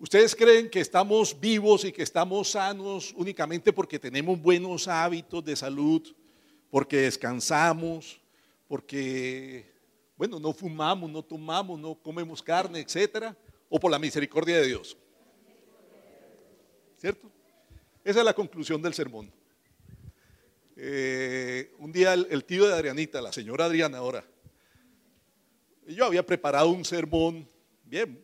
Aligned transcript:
¿Ustedes 0.00 0.36
creen 0.36 0.70
que 0.70 0.78
estamos 0.78 1.38
vivos 1.38 1.84
y 1.84 1.90
que 1.90 2.04
estamos 2.04 2.52
sanos 2.52 3.12
únicamente 3.16 3.72
porque 3.72 3.98
tenemos 3.98 4.40
buenos 4.40 4.86
hábitos 4.86 5.44
de 5.44 5.56
salud, 5.56 6.14
porque 6.70 6.98
descansamos, 6.98 8.20
porque, 8.68 9.72
bueno, 10.16 10.38
no 10.38 10.52
fumamos, 10.52 11.10
no 11.10 11.20
tomamos, 11.24 11.80
no 11.80 11.96
comemos 11.96 12.40
carne, 12.40 12.78
etcétera, 12.78 13.36
o 13.68 13.80
por 13.80 13.90
la 13.90 13.98
misericordia 13.98 14.58
de 14.58 14.66
Dios? 14.68 14.96
¿Cierto? 16.98 17.28
Esa 18.04 18.20
es 18.20 18.24
la 18.24 18.34
conclusión 18.34 18.80
del 18.80 18.94
sermón. 18.94 19.32
Eh, 20.76 21.74
un 21.78 21.90
día 21.90 22.14
el, 22.14 22.44
tío 22.44 22.68
de 22.68 22.72
Adrianita, 22.72 23.20
la 23.20 23.32
señora 23.32 23.64
Adriana 23.64 23.98
ahora, 23.98 24.24
yo 25.88 26.04
había 26.04 26.24
preparado 26.24 26.68
un 26.68 26.84
sermón, 26.84 27.48
bien, 27.88 28.22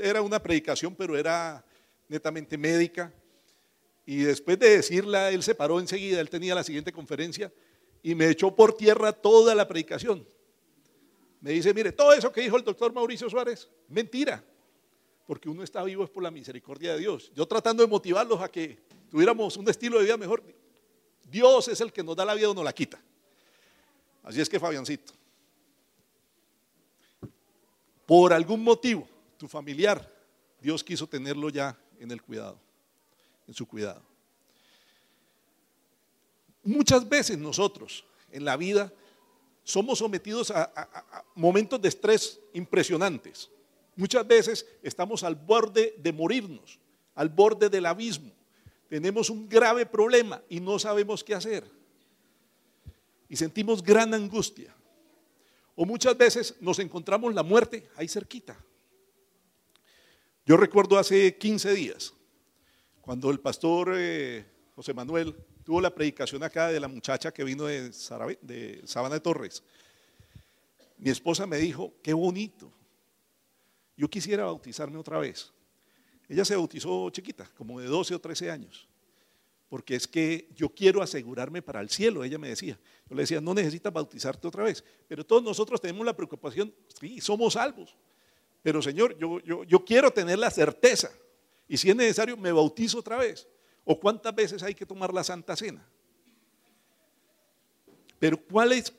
era 0.00 0.20
una 0.22 0.42
predicación, 0.42 0.94
pero 0.94 1.16
era 1.16 1.64
netamente 2.08 2.58
médica. 2.58 3.12
Y 4.04 4.18
después 4.18 4.58
de 4.58 4.76
decirla, 4.76 5.30
él 5.30 5.42
se 5.42 5.54
paró 5.54 5.80
enseguida, 5.80 6.20
él 6.20 6.30
tenía 6.30 6.54
la 6.54 6.62
siguiente 6.62 6.92
conferencia 6.92 7.52
y 8.02 8.14
me 8.14 8.28
echó 8.28 8.54
por 8.54 8.76
tierra 8.76 9.12
toda 9.12 9.54
la 9.54 9.66
predicación. 9.66 10.26
Me 11.40 11.50
dice, 11.50 11.74
mire, 11.74 11.92
todo 11.92 12.12
eso 12.12 12.32
que 12.32 12.40
dijo 12.40 12.56
el 12.56 12.64
doctor 12.64 12.92
Mauricio 12.92 13.28
Suárez, 13.28 13.68
mentira, 13.88 14.44
porque 15.26 15.48
uno 15.48 15.62
está 15.62 15.82
vivo 15.82 16.04
es 16.04 16.10
por 16.10 16.22
la 16.22 16.30
misericordia 16.30 16.92
de 16.94 17.00
Dios. 17.00 17.32
Yo 17.34 17.46
tratando 17.46 17.82
de 17.82 17.88
motivarlos 17.88 18.40
a 18.40 18.48
que 18.48 18.78
tuviéramos 19.10 19.56
un 19.56 19.68
estilo 19.68 19.98
de 19.98 20.04
vida 20.04 20.16
mejor, 20.16 20.42
Dios 21.24 21.68
es 21.68 21.80
el 21.80 21.92
que 21.92 22.02
nos 22.02 22.16
da 22.16 22.24
la 22.24 22.34
vida 22.34 22.50
o 22.50 22.54
nos 22.54 22.64
la 22.64 22.72
quita. 22.72 23.00
Así 24.22 24.40
es 24.40 24.48
que 24.48 24.58
Fabiancito, 24.58 25.12
por 28.06 28.32
algún 28.32 28.62
motivo, 28.62 29.08
tu 29.36 29.48
familiar, 29.48 30.10
Dios 30.60 30.82
quiso 30.82 31.06
tenerlo 31.06 31.50
ya 31.50 31.78
en 31.98 32.10
el 32.10 32.22
cuidado, 32.22 32.58
en 33.46 33.54
su 33.54 33.66
cuidado. 33.66 34.02
Muchas 36.62 37.08
veces 37.08 37.36
nosotros 37.38 38.04
en 38.32 38.44
la 38.44 38.56
vida 38.56 38.92
somos 39.64 39.98
sometidos 39.98 40.50
a, 40.50 40.72
a 40.74 41.24
momentos 41.34 41.80
de 41.82 41.88
estrés 41.88 42.40
impresionantes. 42.54 43.50
Muchas 43.96 44.26
veces 44.26 44.66
estamos 44.82 45.22
al 45.22 45.34
borde 45.34 45.94
de 45.98 46.12
morirnos, 46.12 46.78
al 47.14 47.28
borde 47.28 47.68
del 47.68 47.86
abismo 47.86 48.36
tenemos 48.88 49.30
un 49.30 49.48
grave 49.48 49.84
problema 49.86 50.42
y 50.48 50.60
no 50.60 50.78
sabemos 50.78 51.24
qué 51.24 51.34
hacer. 51.34 51.68
Y 53.28 53.36
sentimos 53.36 53.82
gran 53.82 54.14
angustia. 54.14 54.74
O 55.76 55.84
muchas 55.84 56.16
veces 56.16 56.56
nos 56.60 56.78
encontramos 56.78 57.32
la 57.34 57.42
muerte 57.42 57.88
ahí 57.96 58.08
cerquita. 58.08 58.56
Yo 60.44 60.56
recuerdo 60.56 60.98
hace 60.98 61.36
15 61.36 61.74
días, 61.74 62.14
cuando 63.02 63.30
el 63.30 63.40
pastor 63.40 63.92
eh, 63.94 64.44
José 64.74 64.94
Manuel 64.94 65.36
tuvo 65.64 65.80
la 65.80 65.94
predicación 65.94 66.42
acá 66.42 66.68
de 66.68 66.80
la 66.80 66.88
muchacha 66.88 67.32
que 67.32 67.44
vino 67.44 67.66
de, 67.66 67.90
de 68.42 68.82
Sabana 68.86 69.16
de 69.16 69.20
Torres. 69.20 69.62
Mi 70.98 71.10
esposa 71.10 71.46
me 71.46 71.58
dijo, 71.58 71.92
qué 72.02 72.14
bonito. 72.14 72.72
Yo 73.96 74.08
quisiera 74.08 74.44
bautizarme 74.44 74.98
otra 74.98 75.18
vez. 75.18 75.52
Ella 76.28 76.44
se 76.44 76.56
bautizó 76.56 77.10
chiquita, 77.10 77.50
como 77.56 77.80
de 77.80 77.86
12 77.86 78.14
o 78.14 78.18
13 78.18 78.50
años, 78.50 78.88
porque 79.68 79.96
es 79.96 80.06
que 80.06 80.48
yo 80.54 80.68
quiero 80.68 81.02
asegurarme 81.02 81.62
para 81.62 81.80
el 81.80 81.90
cielo, 81.90 82.22
ella 82.22 82.38
me 82.38 82.48
decía. 82.48 82.78
Yo 83.08 83.16
le 83.16 83.22
decía, 83.22 83.40
no 83.40 83.54
necesitas 83.54 83.92
bautizarte 83.92 84.46
otra 84.46 84.64
vez, 84.64 84.84
pero 85.08 85.24
todos 85.24 85.42
nosotros 85.42 85.80
tenemos 85.80 86.04
la 86.06 86.16
preocupación, 86.16 86.72
sí, 87.00 87.20
somos 87.20 87.54
salvos, 87.54 87.96
pero 88.62 88.80
Señor, 88.82 89.16
yo, 89.18 89.40
yo, 89.40 89.64
yo 89.64 89.84
quiero 89.84 90.10
tener 90.10 90.38
la 90.38 90.50
certeza, 90.50 91.10
y 91.68 91.76
si 91.76 91.90
es 91.90 91.96
necesario, 91.96 92.36
me 92.36 92.52
bautizo 92.52 92.98
otra 92.98 93.16
vez. 93.16 93.48
¿O 93.84 93.98
cuántas 93.98 94.34
veces 94.34 94.62
hay 94.62 94.74
que 94.74 94.86
tomar 94.86 95.12
la 95.12 95.22
Santa 95.22 95.56
Cena? 95.56 95.86
Pero 98.18 98.38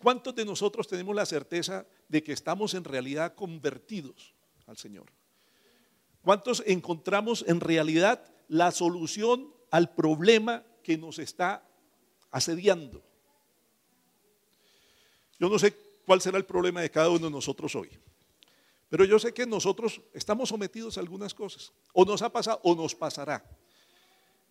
¿cuántos 0.01 0.35
de 0.35 0.45
nosotros 0.45 0.87
tenemos 0.87 1.15
la 1.15 1.25
certeza 1.25 1.85
de 2.07 2.23
que 2.23 2.33
estamos 2.33 2.73
en 2.73 2.83
realidad 2.83 3.33
convertidos 3.35 4.33
al 4.65 4.77
Señor? 4.77 5.05
¿Cuántos 6.21 6.63
encontramos 6.65 7.43
en 7.47 7.59
realidad 7.59 8.23
la 8.47 8.71
solución 8.71 9.53
al 9.71 9.93
problema 9.93 10.63
que 10.83 10.97
nos 10.97 11.19
está 11.19 11.63
asediando? 12.31 13.03
Yo 15.39 15.49
no 15.49 15.59
sé 15.59 15.75
cuál 16.05 16.21
será 16.21 16.37
el 16.37 16.45
problema 16.45 16.81
de 16.81 16.89
cada 16.91 17.09
uno 17.09 17.25
de 17.25 17.31
nosotros 17.31 17.75
hoy, 17.75 17.89
pero 18.89 19.05
yo 19.05 19.19
sé 19.19 19.33
que 19.33 19.45
nosotros 19.45 20.01
estamos 20.13 20.49
sometidos 20.49 20.97
a 20.97 21.01
algunas 21.01 21.33
cosas, 21.33 21.71
o 21.93 22.05
nos 22.05 22.21
ha 22.21 22.29
pasado 22.29 22.59
o 22.63 22.75
nos 22.75 22.95
pasará. 22.95 23.43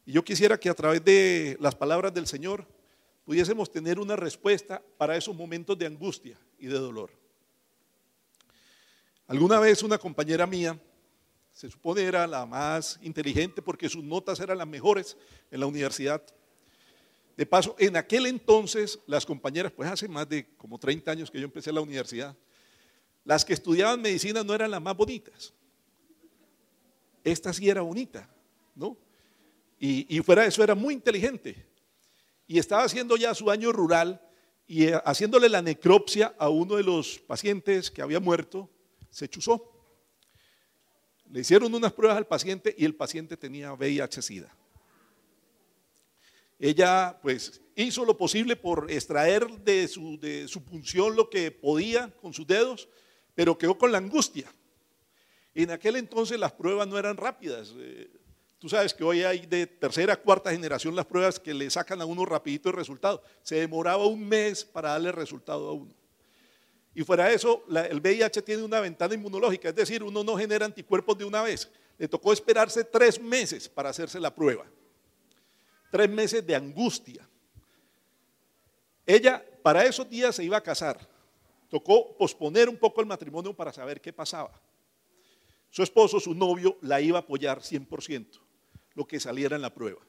Y 0.05 0.13
yo 0.13 0.25
quisiera 0.25 0.59
que 0.59 0.71
a 0.71 0.75
través 0.75 1.05
de 1.05 1.57
las 1.61 1.75
palabras 1.75 2.15
del 2.15 2.27
Señor 2.27 2.67
pudiésemos 3.25 3.71
tener 3.73 3.99
una 3.99 4.15
respuesta 4.15 4.81
para 4.97 5.17
esos 5.17 5.35
momentos 5.35 5.77
de 5.77 5.87
angustia 5.87 6.39
y 6.59 6.67
de 6.67 6.79
dolor. 6.79 7.11
Alguna 9.27 9.59
vez 9.59 9.83
una 9.83 9.99
compañera 9.99 10.47
mía 10.47 10.79
se 11.57 11.71
supone 11.71 12.03
era 12.03 12.27
la 12.27 12.45
más 12.45 12.99
inteligente 13.01 13.63
porque 13.63 13.89
sus 13.89 14.05
notas 14.05 14.39
eran 14.41 14.59
las 14.59 14.69
mejores 14.69 15.17
en 15.51 15.61
la 15.61 15.65
universidad. 15.65 16.23
De 17.35 17.47
paso, 17.47 17.75
en 17.79 17.97
aquel 17.97 18.27
entonces 18.27 18.99
las 19.07 19.25
compañeras, 19.25 19.73
pues 19.73 19.91
hace 19.91 20.07
más 20.07 20.29
de 20.29 20.55
como 20.59 20.79
30 20.79 21.11
años 21.11 21.31
que 21.31 21.39
yo 21.39 21.47
empecé 21.47 21.73
la 21.73 21.81
universidad, 21.81 22.37
las 23.25 23.43
que 23.43 23.55
estudiaban 23.55 24.03
medicina 24.03 24.45
no 24.45 24.53
eran 24.53 24.71
las 24.71 24.83
más 24.83 24.95
bonitas. 24.95 25.55
Esta 27.25 27.55
sí 27.55 27.71
era 27.71 27.81
bonita, 27.81 28.29
¿no? 28.75 28.99
Y, 29.81 30.15
y 30.15 30.21
fuera 30.21 30.43
de 30.43 30.49
eso 30.49 30.63
era 30.63 30.75
muy 30.75 30.93
inteligente. 30.93 31.67
Y 32.47 32.59
estaba 32.59 32.85
haciendo 32.85 33.17
ya 33.17 33.35
su 33.35 33.51
año 33.51 33.73
rural 33.73 34.21
y 34.67 34.89
eh, 34.89 35.01
haciéndole 35.07 35.49
la 35.49 35.63
necropsia 35.63 36.35
a 36.39 36.51
uno 36.51 36.77
de 36.77 36.83
los 36.83 37.19
pacientes 37.19 37.91
que 37.91 38.03
había 38.03 38.21
muerto, 38.21 38.69
se 39.09 39.27
chuzó. 39.27 39.76
Le 41.37 41.43
hicieron 41.43 41.75
unas 41.75 41.93
pruebas 41.93 42.17
al 42.17 42.27
paciente 42.27 42.75
y 42.79 42.87
el 42.87 42.95
paciente 42.95 43.37
tenía 43.37 43.71
VIH-Sida. 43.75 44.57
Ella 46.59 47.19
pues 47.21 47.61
hizo 47.75 48.07
lo 48.07 48.17
posible 48.17 48.57
por 48.57 48.91
extraer 48.91 49.47
de 49.47 49.87
su, 49.87 50.19
de 50.19 50.49
su 50.49 50.65
punción 50.65 51.15
lo 51.15 51.29
que 51.29 51.51
podía 51.51 52.11
con 52.23 52.33
sus 52.33 52.47
dedos, 52.47 52.89
pero 53.35 53.59
quedó 53.59 53.77
con 53.77 53.93
la 53.93 53.99
angustia. 53.99 54.51
En 55.55 55.71
aquel 55.73 55.97
entonces 55.97 56.41
las 56.41 56.53
pruebas 56.53 56.89
no 56.89 56.99
eran 56.99 57.19
rápidas. 57.19 57.75
Eh, 57.77 58.09
tú 58.59 58.71
sabes 58.71 58.95
que 58.95 59.05
hoy 59.05 59.23
hay 59.23 59.45
de 59.45 59.67
tercera, 59.67 60.17
cuarta 60.17 60.53
generación 60.53 60.97
las 60.97 61.05
pruebas 61.05 61.39
que 61.39 61.53
le 61.53 61.69
sacan 61.69 62.01
a 62.01 62.07
uno 62.07 62.25
rapidito 62.25 62.71
el 62.71 62.77
resultado. 62.77 63.23
Se 63.43 63.57
demoraba 63.57 64.07
un 64.07 64.27
mes 64.27 64.65
para 64.65 64.93
darle 64.93 65.13
resultado 65.13 65.69
a 65.69 65.73
uno. 65.75 65.93
Y 66.97 67.05
fuera 67.05 67.27
de 67.27 67.35
eso, 67.35 67.63
el 67.91 68.01
VIH 68.01 68.41
tiene 68.41 68.63
una 68.63 68.81
ventana 68.81 69.15
inmunológica, 69.15 69.69
es 69.69 69.75
decir, 69.75 70.03
uno 70.03 70.25
no 70.25 70.35
genera 70.35 70.65
anticuerpos 70.65 71.19
de 71.19 71.27
una 71.27 71.43
vez. 71.43 71.71
Le 71.99 72.09
tocó 72.09 72.33
esperarse 72.33 72.85
tres 72.85 73.21
meses 73.21 73.69
para 73.69 73.91
hacerse 73.91 74.19
la 74.19 74.35
prueba. 74.35 74.65
Tres 75.91 76.09
meses 76.09 76.47
de 76.47 76.57
angustia. 76.57 77.29
Ella 79.05 79.45
para 79.63 79.85
esos 79.85 80.09
días 80.09 80.37
se 80.37 80.45
iba 80.45 80.57
a 80.57 80.63
casar. 80.63 81.07
Tocó 81.69 82.17
posponer 82.17 82.67
un 82.67 82.79
poco 82.79 83.03
el 83.03 83.07
matrimonio 83.07 83.53
para 83.53 83.75
saber 83.75 84.01
qué 84.01 84.15
pasaba. 84.15 84.59
Su 85.69 85.83
esposo, 85.83 86.19
su 86.19 86.33
novio, 86.33 86.79
la 86.81 86.99
iba 86.99 87.19
a 87.19 87.21
apoyar 87.21 87.61
100%, 87.61 88.41
lo 88.95 89.07
que 89.07 89.21
saliera 89.21 89.55
en 89.55 89.61
la 89.61 89.75
prueba. 89.75 90.01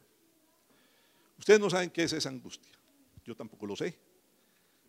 Ustedes 1.38 1.60
no 1.60 1.70
saben 1.70 1.90
qué 1.90 2.04
es 2.04 2.14
esa 2.14 2.30
angustia. 2.30 2.72
Yo 3.26 3.36
tampoco 3.36 3.66
lo 3.66 3.76
sé 3.76 4.07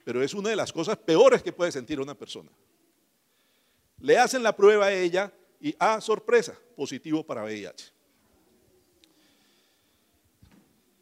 pero 0.09 0.23
es 0.23 0.33
una 0.33 0.49
de 0.49 0.57
las 0.57 0.73
cosas 0.73 0.97
peores 0.97 1.43
que 1.43 1.53
puede 1.53 1.71
sentir 1.71 2.01
una 2.01 2.15
persona. 2.15 2.51
Le 3.99 4.17
hacen 4.17 4.43
la 4.43 4.57
prueba 4.57 4.87
a 4.87 4.93
ella 4.95 5.31
y, 5.61 5.77
ah, 5.79 6.01
sorpresa, 6.01 6.59
positivo 6.75 7.23
para 7.23 7.45
VIH. 7.45 7.93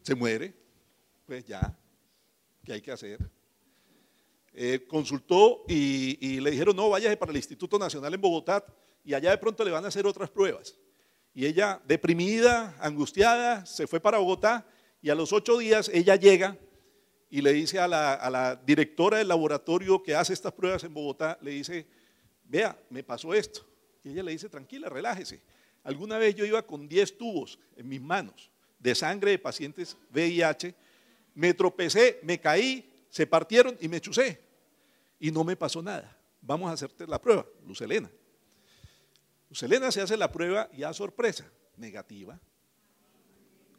Se 0.03 0.13
muere, 0.17 0.53
pues 1.25 1.45
ya, 1.45 1.79
¿qué 2.65 2.73
hay 2.73 2.81
que 2.81 2.91
hacer? 2.91 3.21
Eh, 4.53 4.85
consultó 4.89 5.63
y, 5.69 6.19
y, 6.21 6.41
le 6.41 6.51
dijeron, 6.51 6.75
no, 6.75 6.91
váyase 6.91 7.17
para 7.17 7.31
el 7.31 7.37
Instituto 7.37 7.79
Nacional 7.79 8.13
en 8.13 8.21
Bogotá 8.21 8.67
y 9.05 9.15
allá 9.15 9.31
de 9.31 9.39
pronto 9.39 9.65
le 9.65 9.71
van 9.71 9.85
a 9.85 9.89
hacer 9.89 10.05
otras 10.05 10.31
pruebas. 10.31 10.75
Y 11.33 11.47
ella, 11.47 11.81
deprimida, 11.87 12.77
angustiada, 12.81 13.67
se 13.67 13.87
fue 13.87 14.01
para 14.01 14.19
Bogotá 14.19 14.67
y 15.01 15.11
a 15.11 15.15
los 15.15 15.33
ocho 15.33 15.59
días 15.59 15.89
ella 15.95 16.17
llega 16.17 16.59
y 17.31 17.41
le 17.41 17.53
dice 17.53 17.79
a 17.79 17.89
la, 17.89 18.61
directora 18.65 19.19
del 19.19 19.29
laboratorio 19.29 20.03
que 20.03 20.15
hace 20.15 20.33
estas 20.33 20.53
pruebas 20.53 20.85
en 20.85 20.95
Bogotá, 20.95 21.39
le 21.43 21.53
dice, 21.53 21.87
vea, 22.45 22.79
me 22.91 23.03
pasó 23.03 23.35
esto. 23.35 23.67
Y 24.05 24.11
ella 24.11 24.23
le 24.23 24.33
dice, 24.33 24.49
tranquila, 24.49 24.89
relájese. 24.89 25.43
Alguna 25.83 26.19
vez 26.19 26.35
yo 26.35 26.45
iba 26.45 26.63
con 26.63 26.89
10 26.89 27.19
tubos 27.19 27.59
en 27.77 27.89
mis 27.89 28.01
manos 28.01 28.51
de 28.79 28.95
sangre 28.95 29.33
de 29.33 29.39
pacientes 29.39 29.97
VIH, 30.13 30.75
me 31.35 31.55
tropecé, 31.55 32.21
me 32.23 32.41
caí, 32.41 32.89
se 33.11 33.27
partieron 33.27 33.77
y 33.81 33.89
me 33.89 34.01
chusé. 34.01 34.41
Y 35.19 35.31
no 35.31 35.45
me 35.45 35.57
pasó 35.57 35.83
nada. 35.83 36.17
Vamos 36.41 36.71
a 36.71 36.75
hacerte 36.75 37.07
la 37.07 37.21
prueba, 37.21 37.45
Luz 37.67 37.81
Elena. 37.81 38.11
Selena 39.51 39.91
se 39.91 40.03
hace 40.03 40.17
la 40.17 40.31
prueba 40.31 40.69
y 40.73 40.83
a 40.83 40.93
sorpresa, 40.93 41.51
negativa. 41.77 42.39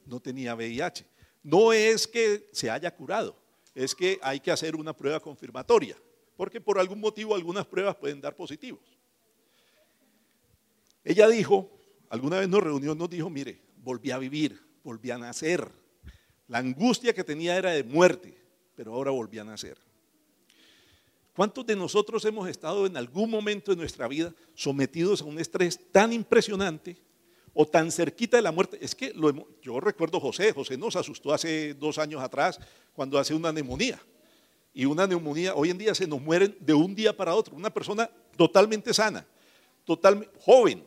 No 0.06 0.20
tenía 0.20 0.56
VIH. 0.56 1.06
No 1.44 1.74
es 1.74 2.08
que 2.08 2.50
se 2.52 2.70
haya 2.70 2.94
curado, 2.94 3.36
es 3.74 3.96
que 3.96 4.20
hay 4.22 4.40
que 4.40 4.52
hacer 4.52 4.76
una 4.76 4.94
prueba 4.94 5.20
confirmatoria, 5.20 5.98
porque 6.36 6.60
por 6.60 6.80
algún 6.80 7.00
motivo 7.00 7.36
algunas 7.36 7.66
pruebas 7.66 7.96
pueden 7.96 8.20
dar 8.22 8.36
positivos. 8.36 8.82
Ella 11.04 11.28
dijo, 11.30 11.72
alguna 12.10 12.40
vez 12.40 12.50
nos 12.50 12.62
reunió, 12.62 12.94
nos 12.94 13.10
dijo, 13.10 13.30
mire, 13.30 13.62
volví 13.78 14.12
a 14.12 14.18
vivir, 14.18 14.62
volví 14.84 15.10
a 15.12 15.18
nacer. 15.18 15.72
La 16.48 16.58
angustia 16.58 17.14
que 17.14 17.24
tenía 17.24 17.58
era 17.58 17.72
de 17.72 17.84
muerte, 17.84 18.38
pero 18.76 18.94
ahora 18.94 19.12
volví 19.12 19.40
a 19.40 19.44
nacer. 19.44 19.78
¿Cuántos 21.34 21.66
de 21.66 21.76
nosotros 21.76 22.26
hemos 22.26 22.50
estado 22.50 22.86
en 22.88 22.98
algún 22.98 23.30
momento 23.30 23.72
de 23.72 23.78
nuestra 23.78 24.08
vida 24.08 24.34
sometidos 24.56 25.22
a 25.22 25.26
un 25.26 25.40
estrés 25.40 25.80
tan 25.92 26.12
impresionante 26.12 26.98
o 27.60 27.66
tan 27.66 27.92
cerquita 27.92 28.38
de 28.38 28.44
la 28.44 28.52
muerte? 28.52 28.78
Es 28.80 28.94
que 28.94 29.14
yo 29.62 29.80
recuerdo 29.80 30.20
José, 30.20 30.54
José 30.54 30.78
nos 30.78 30.96
asustó 30.96 31.34
hace 31.34 31.74
dos 31.74 31.98
años 31.98 32.22
atrás 32.22 32.60
cuando 32.94 33.18
hace 33.18 33.34
una 33.34 33.52
neumonía. 33.52 34.00
Y 34.74 34.86
una 34.86 35.08
neumonía, 35.08 35.56
hoy 35.56 35.72
en 35.72 35.78
día 35.78 35.96
se 35.96 36.06
nos 36.06 36.22
mueren 36.22 36.56
de 36.60 36.74
un 36.74 36.94
día 36.94 37.16
para 37.16 37.34
otro. 37.34 37.56
Una 37.56 37.72
persona 37.72 38.10
totalmente 38.36 38.94
sana, 38.94 39.26
totalmente 39.84 40.38
joven, 40.40 40.84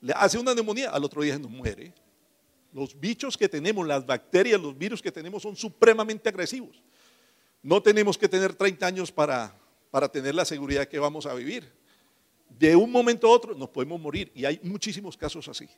le 0.00 0.14
hace 0.14 0.38
una 0.38 0.54
neumonía, 0.54 0.90
al 0.90 1.04
otro 1.04 1.22
día 1.22 1.34
se 1.34 1.40
nos 1.40 1.50
muere. 1.50 1.92
Los 2.72 2.98
bichos 2.98 3.36
que 3.36 3.48
tenemos, 3.48 3.86
las 3.86 4.04
bacterias, 4.06 4.60
los 4.60 4.76
virus 4.76 5.02
que 5.02 5.12
tenemos 5.12 5.42
son 5.42 5.54
supremamente 5.54 6.28
agresivos. 6.28 6.82
No 7.62 7.82
tenemos 7.82 8.16
que 8.16 8.28
tener 8.28 8.54
30 8.54 8.86
años 8.86 9.12
para 9.12 9.54
para 9.94 10.08
tener 10.08 10.34
la 10.34 10.44
seguridad 10.44 10.88
que 10.88 10.98
vamos 10.98 11.24
a 11.24 11.32
vivir. 11.34 11.72
De 12.48 12.74
un 12.74 12.90
momento 12.90 13.28
a 13.28 13.30
otro 13.30 13.54
nos 13.54 13.68
podemos 13.68 14.00
morir 14.00 14.28
y 14.34 14.44
hay 14.44 14.58
muchísimos 14.64 15.16
casos 15.16 15.46
así. 15.46 15.68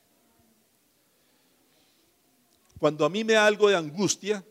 Cuando 2.79 3.05
a 3.05 3.09
mí 3.09 3.25
me 3.25 3.35
da 3.35 3.47
algo 3.47 3.69
de 3.69 3.77
angustia, 3.77 4.45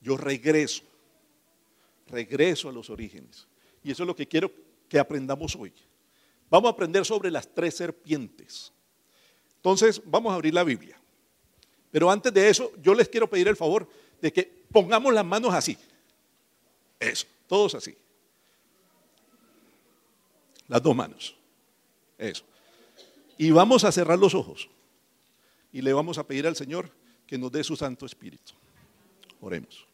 yo 0.00 0.16
regreso, 0.16 0.84
regreso 2.06 2.68
a 2.68 2.72
los 2.72 2.90
orígenes. 2.90 3.46
Y 3.82 3.90
eso 3.90 4.04
es 4.04 4.06
lo 4.06 4.14
que 4.14 4.26
quiero 4.26 4.50
que 4.88 4.98
aprendamos 4.98 5.56
hoy. 5.56 5.72
Vamos 6.48 6.68
a 6.68 6.72
aprender 6.72 7.04
sobre 7.04 7.30
las 7.30 7.52
tres 7.52 7.76
serpientes. 7.76 8.72
Entonces, 9.56 10.00
vamos 10.04 10.32
a 10.32 10.36
abrir 10.36 10.54
la 10.54 10.62
Biblia. 10.62 11.00
Pero 11.90 12.10
antes 12.10 12.32
de 12.32 12.48
eso, 12.48 12.70
yo 12.80 12.94
les 12.94 13.08
quiero 13.08 13.28
pedir 13.28 13.48
el 13.48 13.56
favor 13.56 13.88
de 14.20 14.32
que 14.32 14.64
pongamos 14.70 15.12
las 15.12 15.24
manos 15.24 15.52
así. 15.52 15.76
Eso, 17.00 17.26
todos 17.48 17.74
así. 17.74 17.96
Las 20.68 20.82
dos 20.82 20.94
manos. 20.94 21.36
Eso. 22.18 22.44
Y 23.38 23.50
vamos 23.50 23.84
a 23.84 23.92
cerrar 23.92 24.18
los 24.18 24.34
ojos. 24.34 24.68
Y 25.72 25.82
le 25.82 25.92
vamos 25.92 26.18
a 26.18 26.26
pedir 26.26 26.46
al 26.46 26.56
Señor 26.56 26.90
que 27.26 27.38
nos 27.38 27.50
dé 27.50 27.64
su 27.64 27.76
Santo 27.76 28.06
Espíritu. 28.06 28.52
Oremos. 29.40 29.86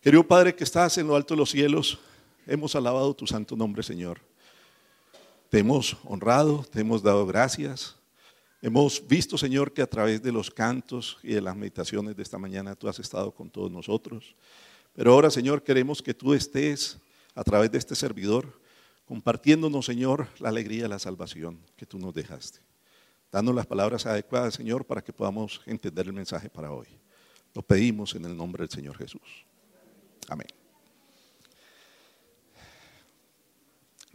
Querido 0.00 0.26
Padre 0.26 0.54
que 0.54 0.64
estás 0.64 0.98
en 0.98 1.06
lo 1.06 1.16
alto 1.16 1.34
de 1.34 1.38
los 1.38 1.50
cielos, 1.50 1.98
hemos 2.46 2.74
alabado 2.74 3.14
tu 3.14 3.26
santo 3.26 3.56
nombre, 3.56 3.82
Señor. 3.82 4.20
Te 5.48 5.58
hemos 5.60 5.96
honrado, 6.04 6.64
te 6.70 6.80
hemos 6.80 7.02
dado 7.02 7.26
gracias. 7.26 7.96
Hemos 8.60 9.06
visto, 9.06 9.38
Señor, 9.38 9.72
que 9.72 9.82
a 9.82 9.86
través 9.86 10.22
de 10.22 10.32
los 10.32 10.50
cantos 10.50 11.18
y 11.22 11.34
de 11.34 11.40
las 11.40 11.56
meditaciones 11.56 12.16
de 12.16 12.22
esta 12.22 12.38
mañana 12.38 12.74
tú 12.74 12.88
has 12.88 12.98
estado 12.98 13.30
con 13.30 13.50
todos 13.50 13.70
nosotros. 13.70 14.34
Pero 14.94 15.12
ahora, 15.12 15.30
Señor, 15.30 15.62
queremos 15.62 16.02
que 16.02 16.14
tú 16.14 16.34
estés 16.34 16.98
a 17.34 17.44
través 17.44 17.70
de 17.70 17.78
este 17.78 17.94
servidor 17.94 18.60
compartiéndonos, 19.06 19.86
Señor, 19.86 20.28
la 20.38 20.48
alegría 20.48 20.84
de 20.84 20.88
la 20.88 20.98
salvación 20.98 21.58
que 21.76 21.86
tú 21.86 21.98
nos 21.98 22.14
dejaste. 22.14 22.60
Danos 23.34 23.52
las 23.52 23.66
palabras 23.66 24.06
adecuadas, 24.06 24.54
Señor, 24.54 24.86
para 24.86 25.02
que 25.02 25.12
podamos 25.12 25.60
entender 25.66 26.06
el 26.06 26.12
mensaje 26.12 26.48
para 26.48 26.70
hoy. 26.70 26.86
Lo 27.52 27.62
pedimos 27.62 28.14
en 28.14 28.24
el 28.26 28.36
nombre 28.36 28.62
del 28.62 28.70
Señor 28.70 28.96
Jesús. 28.96 29.44
Amén. 30.28 30.46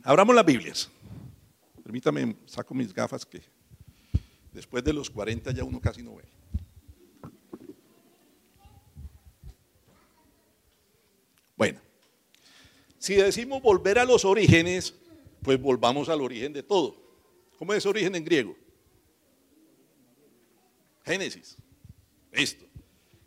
Abramos 0.03 0.33
las 0.33 0.45
Biblias. 0.45 0.89
Permítame, 1.83 2.37
saco 2.45 2.73
mis 2.73 2.93
gafas 2.93 3.25
que 3.25 3.41
después 4.53 4.85
de 4.85 4.93
los 4.93 5.09
40 5.09 5.51
ya 5.51 5.65
uno 5.65 5.81
casi 5.81 6.01
no 6.01 6.15
ve. 6.15 6.23
Bueno. 11.57 11.81
Si 12.97 13.15
decimos 13.15 13.61
volver 13.61 13.99
a 13.99 14.05
los 14.05 14.23
orígenes, 14.23 14.95
pues 15.41 15.61
volvamos 15.61 16.07
al 16.07 16.21
origen 16.21 16.53
de 16.53 16.63
todo. 16.63 16.95
¿Cómo 17.57 17.73
es 17.73 17.85
origen 17.85 18.15
en 18.15 18.23
griego? 18.23 18.55
Génesis. 21.09 21.57
Listo. 22.31 22.65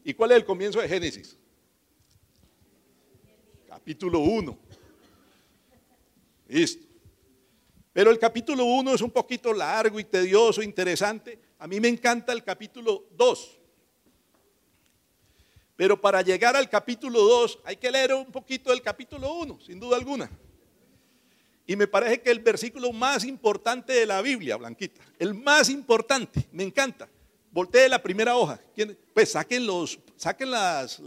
¿Y 0.04 0.14
cuál 0.14 0.30
es 0.30 0.36
el 0.36 0.44
comienzo 0.44 0.80
de 0.80 0.88
Génesis? 0.88 1.36
Capítulo 3.66 4.20
1. 4.20 4.56
Listo. 6.46 6.86
Pero 7.92 8.12
el 8.12 8.20
capítulo 8.20 8.64
1 8.66 8.94
es 8.94 9.00
un 9.00 9.10
poquito 9.10 9.52
largo 9.52 9.98
y 9.98 10.04
tedioso, 10.04 10.62
interesante. 10.62 11.40
A 11.58 11.66
mí 11.66 11.80
me 11.80 11.88
encanta 11.88 12.32
el 12.32 12.44
capítulo 12.44 13.08
2. 13.16 13.58
Pero 15.74 16.00
para 16.00 16.22
llegar 16.22 16.54
al 16.54 16.70
capítulo 16.70 17.20
2 17.20 17.58
hay 17.64 17.76
que 17.78 17.90
leer 17.90 18.14
un 18.14 18.30
poquito 18.30 18.70
del 18.70 18.80
capítulo 18.80 19.34
1, 19.34 19.58
sin 19.60 19.80
duda 19.80 19.96
alguna. 19.96 20.30
Y 21.66 21.74
me 21.74 21.88
parece 21.88 22.20
que 22.20 22.30
el 22.30 22.38
versículo 22.38 22.92
más 22.92 23.24
importante 23.24 23.92
de 23.92 24.06
la 24.06 24.22
Biblia, 24.22 24.56
Blanquita, 24.56 25.02
el 25.18 25.34
más 25.34 25.68
importante, 25.68 26.48
me 26.52 26.62
encanta. 26.62 27.08
Voltee 27.52 27.88
la 27.88 28.02
primera 28.02 28.34
hoja. 28.34 28.58
Pues 29.12 29.32
saquen 29.32 29.66
los, 29.66 29.98
saquen 30.16 30.50
las, 30.50 30.98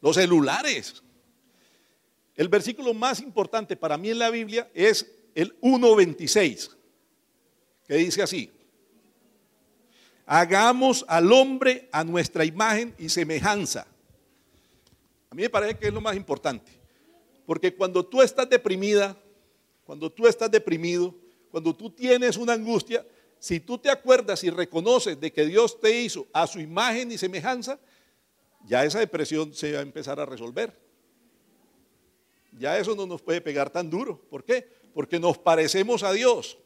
los 0.00 0.16
celulares. 0.16 1.02
El 2.34 2.48
versículo 2.48 2.92
más 2.92 3.20
importante 3.20 3.76
para 3.76 3.96
mí 3.96 4.10
en 4.10 4.18
la 4.18 4.30
Biblia 4.30 4.68
es 4.74 5.10
el 5.34 5.58
1.26, 5.60 6.76
que 7.86 7.94
dice 7.94 8.22
así, 8.22 8.50
hagamos 10.26 11.04
al 11.08 11.32
hombre 11.32 11.88
a 11.92 12.02
nuestra 12.02 12.44
imagen 12.44 12.94
y 12.98 13.08
semejanza. 13.08 13.86
A 15.30 15.34
mí 15.34 15.42
me 15.42 15.50
parece 15.50 15.78
que 15.78 15.86
es 15.86 15.94
lo 15.94 16.00
más 16.00 16.16
importante. 16.16 16.72
Porque 17.46 17.74
cuando 17.74 18.04
tú 18.04 18.22
estás 18.22 18.48
deprimida, 18.48 19.16
cuando 19.84 20.10
tú 20.10 20.26
estás 20.26 20.50
deprimido, 20.50 21.14
cuando 21.50 21.74
tú 21.74 21.90
tienes 21.90 22.36
una 22.36 22.54
angustia, 22.54 23.06
si 23.42 23.58
tú 23.58 23.76
te 23.76 23.90
acuerdas 23.90 24.44
y 24.44 24.50
reconoces 24.50 25.18
de 25.18 25.32
que 25.32 25.44
Dios 25.44 25.80
te 25.80 26.00
hizo 26.00 26.28
a 26.32 26.46
su 26.46 26.60
imagen 26.60 27.10
y 27.10 27.18
semejanza, 27.18 27.76
ya 28.64 28.84
esa 28.84 29.00
depresión 29.00 29.52
se 29.52 29.72
va 29.72 29.80
a 29.80 29.82
empezar 29.82 30.20
a 30.20 30.24
resolver. 30.24 30.72
Ya 32.56 32.78
eso 32.78 32.94
no 32.94 33.04
nos 33.04 33.20
puede 33.20 33.40
pegar 33.40 33.68
tan 33.68 33.90
duro. 33.90 34.16
¿Por 34.30 34.44
qué? 34.44 34.72
Porque 34.94 35.18
nos 35.18 35.38
parecemos 35.38 36.04
a 36.04 36.12
Dios. 36.12 36.56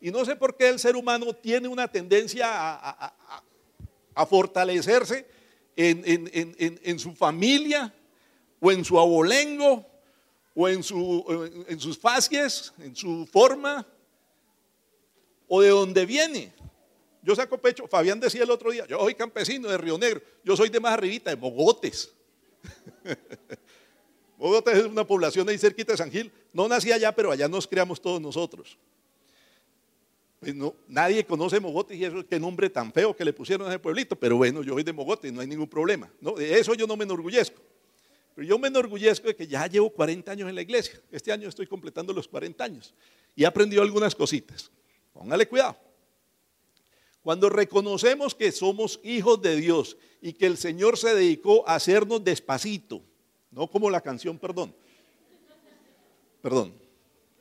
Y 0.00 0.12
no 0.12 0.24
sé 0.24 0.36
por 0.36 0.56
qué 0.56 0.68
el 0.68 0.78
ser 0.78 0.94
humano 0.94 1.34
tiene 1.34 1.66
una 1.66 1.88
tendencia 1.88 2.46
a, 2.48 4.26
fortalecerse 4.26 5.26
en, 5.74 6.98
su 7.00 7.12
familia 7.12 7.92
o 8.60 8.70
en 8.70 8.84
su 8.84 9.00
abolengo 9.00 9.84
o 10.54 10.68
en, 10.68 10.84
sus 10.84 11.98
facies, 11.98 12.72
en 12.78 12.94
su 12.94 13.26
forma 13.26 13.84
o 15.52 15.60
de 15.60 15.68
donde 15.70 16.06
viene. 16.06 16.52
Yo 17.22 17.34
saco 17.34 17.58
pecho, 17.58 17.86
Fabián 17.88 18.20
decía 18.20 18.44
el 18.44 18.50
otro 18.50 18.70
día, 18.70 18.86
yo 18.86 18.98
soy 19.00 19.14
campesino 19.14 19.68
de 19.68 19.76
Río 19.76 19.98
Negro, 19.98 20.22
yo 20.44 20.56
soy 20.56 20.70
de 20.70 20.78
más 20.78 20.92
arribita, 20.92 21.28
de 21.30 21.36
Mogotes. 21.36 22.14
Mogotes 24.38 24.74
es 24.78 24.84
una 24.84 25.04
población 25.04 25.48
ahí 25.48 25.58
cerquita 25.58 25.92
de 25.92 25.98
San 25.98 26.10
Gil. 26.10 26.32
No 26.52 26.68
nací 26.68 26.92
allá, 26.92 27.12
pero 27.12 27.32
allá 27.32 27.48
nos 27.48 27.66
creamos 27.66 28.00
todos 28.00 28.20
nosotros. 28.20 28.78
Pues 30.38 30.54
no, 30.54 30.74
nadie 30.86 31.26
conoce 31.26 31.58
Mogotes 31.58 31.98
y 31.98 32.04
eso, 32.04 32.24
qué 32.26 32.38
nombre 32.38 32.70
tan 32.70 32.92
feo 32.92 33.14
que 33.14 33.24
le 33.24 33.32
pusieron 33.32 33.66
a 33.66 33.70
ese 33.70 33.80
pueblito, 33.80 34.14
pero 34.16 34.36
bueno, 34.36 34.62
yo 34.62 34.74
soy 34.74 34.84
de 34.84 34.92
Mogotes, 34.92 35.32
no 35.32 35.40
hay 35.40 35.48
ningún 35.48 35.68
problema. 35.68 36.10
De 36.36 36.58
eso 36.60 36.74
yo 36.74 36.86
no 36.86 36.96
me 36.96 37.04
enorgullezco. 37.04 37.60
Pero 38.36 38.46
yo 38.46 38.56
me 38.56 38.68
enorgullezco 38.68 39.26
de 39.26 39.34
que 39.34 39.48
ya 39.48 39.66
llevo 39.66 39.90
40 39.90 40.30
años 40.30 40.48
en 40.48 40.54
la 40.54 40.62
iglesia. 40.62 40.98
Este 41.10 41.32
año 41.32 41.48
estoy 41.48 41.66
completando 41.66 42.12
los 42.12 42.28
40 42.28 42.62
años 42.62 42.94
y 43.34 43.42
he 43.42 43.46
aprendido 43.46 43.82
algunas 43.82 44.14
cositas. 44.14 44.70
Póngale 45.12 45.46
cuidado. 45.46 45.76
Cuando 47.22 47.48
reconocemos 47.48 48.34
que 48.34 48.50
somos 48.52 49.00
hijos 49.02 49.40
de 49.42 49.56
Dios 49.56 49.96
y 50.22 50.32
que 50.32 50.46
el 50.46 50.56
Señor 50.56 50.96
se 50.96 51.14
dedicó 51.14 51.68
a 51.68 51.74
hacernos 51.74 52.24
despacito, 52.24 53.02
no 53.50 53.68
como 53.68 53.90
la 53.90 54.00
canción, 54.00 54.38
perdón, 54.38 54.74
perdón, 56.40 56.80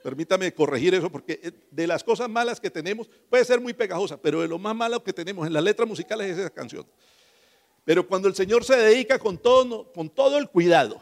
Permítame 0.01 0.53
corregir 0.53 0.93
eso 0.95 1.11
porque 1.11 1.39
eh, 1.43 1.51
de 1.71 1.87
las 1.87 2.03
cosas 2.03 2.29
malas 2.29 2.59
que 2.59 2.69
tenemos 2.69 3.09
puede 3.29 3.43
ser 3.43 3.59
muy 3.59 3.73
pegajosa, 3.73 4.17
pero 4.17 4.41
de 4.41 4.47
lo 4.47 4.57
más 4.57 4.75
malo 4.75 5.03
que 5.03 5.11
tenemos 5.11 5.45
en 5.45 5.53
las 5.53 5.63
letras 5.63 5.87
musicales 5.87 6.31
es 6.31 6.37
esa 6.37 6.49
canción. 6.49 6.85
Pero 7.83 8.07
cuando 8.07 8.27
el 8.27 8.35
Señor 8.35 8.63
se 8.63 8.77
dedica 8.77 9.19
con 9.19 9.37
todo, 9.37 9.91
con 9.91 10.09
todo 10.09 10.37
el 10.37 10.49
cuidado 10.49 11.01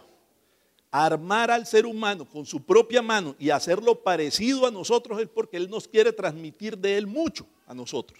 armar 1.05 1.51
al 1.51 1.65
ser 1.65 1.85
humano 1.85 2.27
con 2.27 2.45
su 2.45 2.63
propia 2.63 3.01
mano 3.01 3.35
y 3.37 3.49
hacerlo 3.49 4.01
parecido 4.01 4.65
a 4.65 4.71
nosotros 4.71 5.21
es 5.21 5.27
porque 5.27 5.57
Él 5.57 5.69
nos 5.69 5.87
quiere 5.87 6.11
transmitir 6.11 6.77
de 6.77 6.97
Él 6.97 7.05
mucho 7.05 7.45
a 7.65 7.73
nosotros. 7.73 8.19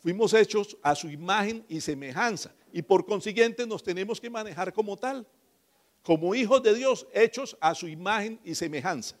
Fuimos 0.00 0.32
hechos 0.32 0.76
a 0.82 0.94
su 0.94 1.08
imagen 1.08 1.64
y 1.68 1.80
semejanza 1.80 2.54
y 2.72 2.82
por 2.82 3.04
consiguiente 3.04 3.66
nos 3.66 3.82
tenemos 3.82 4.20
que 4.20 4.30
manejar 4.30 4.72
como 4.72 4.96
tal, 4.96 5.26
como 6.02 6.34
hijos 6.34 6.62
de 6.62 6.74
Dios, 6.74 7.06
hechos 7.12 7.56
a 7.60 7.74
su 7.74 7.88
imagen 7.88 8.38
y 8.44 8.54
semejanza. 8.54 9.16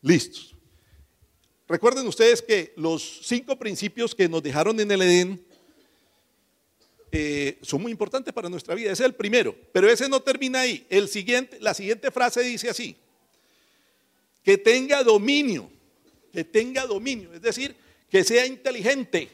Listos. 0.00 0.54
Recuerden 1.68 2.06
ustedes 2.06 2.40
que 2.40 2.72
los 2.76 3.20
cinco 3.22 3.56
principios 3.56 4.14
que 4.14 4.28
nos 4.28 4.42
dejaron 4.42 4.80
en 4.80 4.90
el 4.90 5.02
Edén 5.02 5.46
eh, 7.12 7.58
son 7.62 7.82
muy 7.82 7.90
importantes 7.90 8.32
para 8.32 8.48
nuestra 8.48 8.74
vida. 8.74 8.92
Ese 8.92 9.02
es 9.02 9.06
el 9.06 9.14
primero, 9.14 9.54
pero 9.72 9.90
ese 9.90 10.08
no 10.08 10.20
termina 10.20 10.60
ahí. 10.60 10.86
El 10.88 11.08
siguiente, 11.08 11.58
la 11.60 11.74
siguiente 11.74 12.10
frase 12.10 12.42
dice 12.42 12.70
así, 12.70 12.96
que 14.44 14.56
tenga 14.56 15.02
dominio, 15.02 15.70
que 16.32 16.44
tenga 16.44 16.86
dominio, 16.86 17.32
es 17.32 17.42
decir, 17.42 17.74
que 18.08 18.22
sea 18.22 18.46
inteligente. 18.46 19.28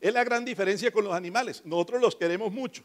Es 0.00 0.12
la 0.14 0.22
gran 0.22 0.44
diferencia 0.44 0.92
con 0.92 1.04
los 1.04 1.12
animales. 1.12 1.62
Nosotros 1.64 2.00
los 2.00 2.14
queremos 2.14 2.52
mucho. 2.52 2.84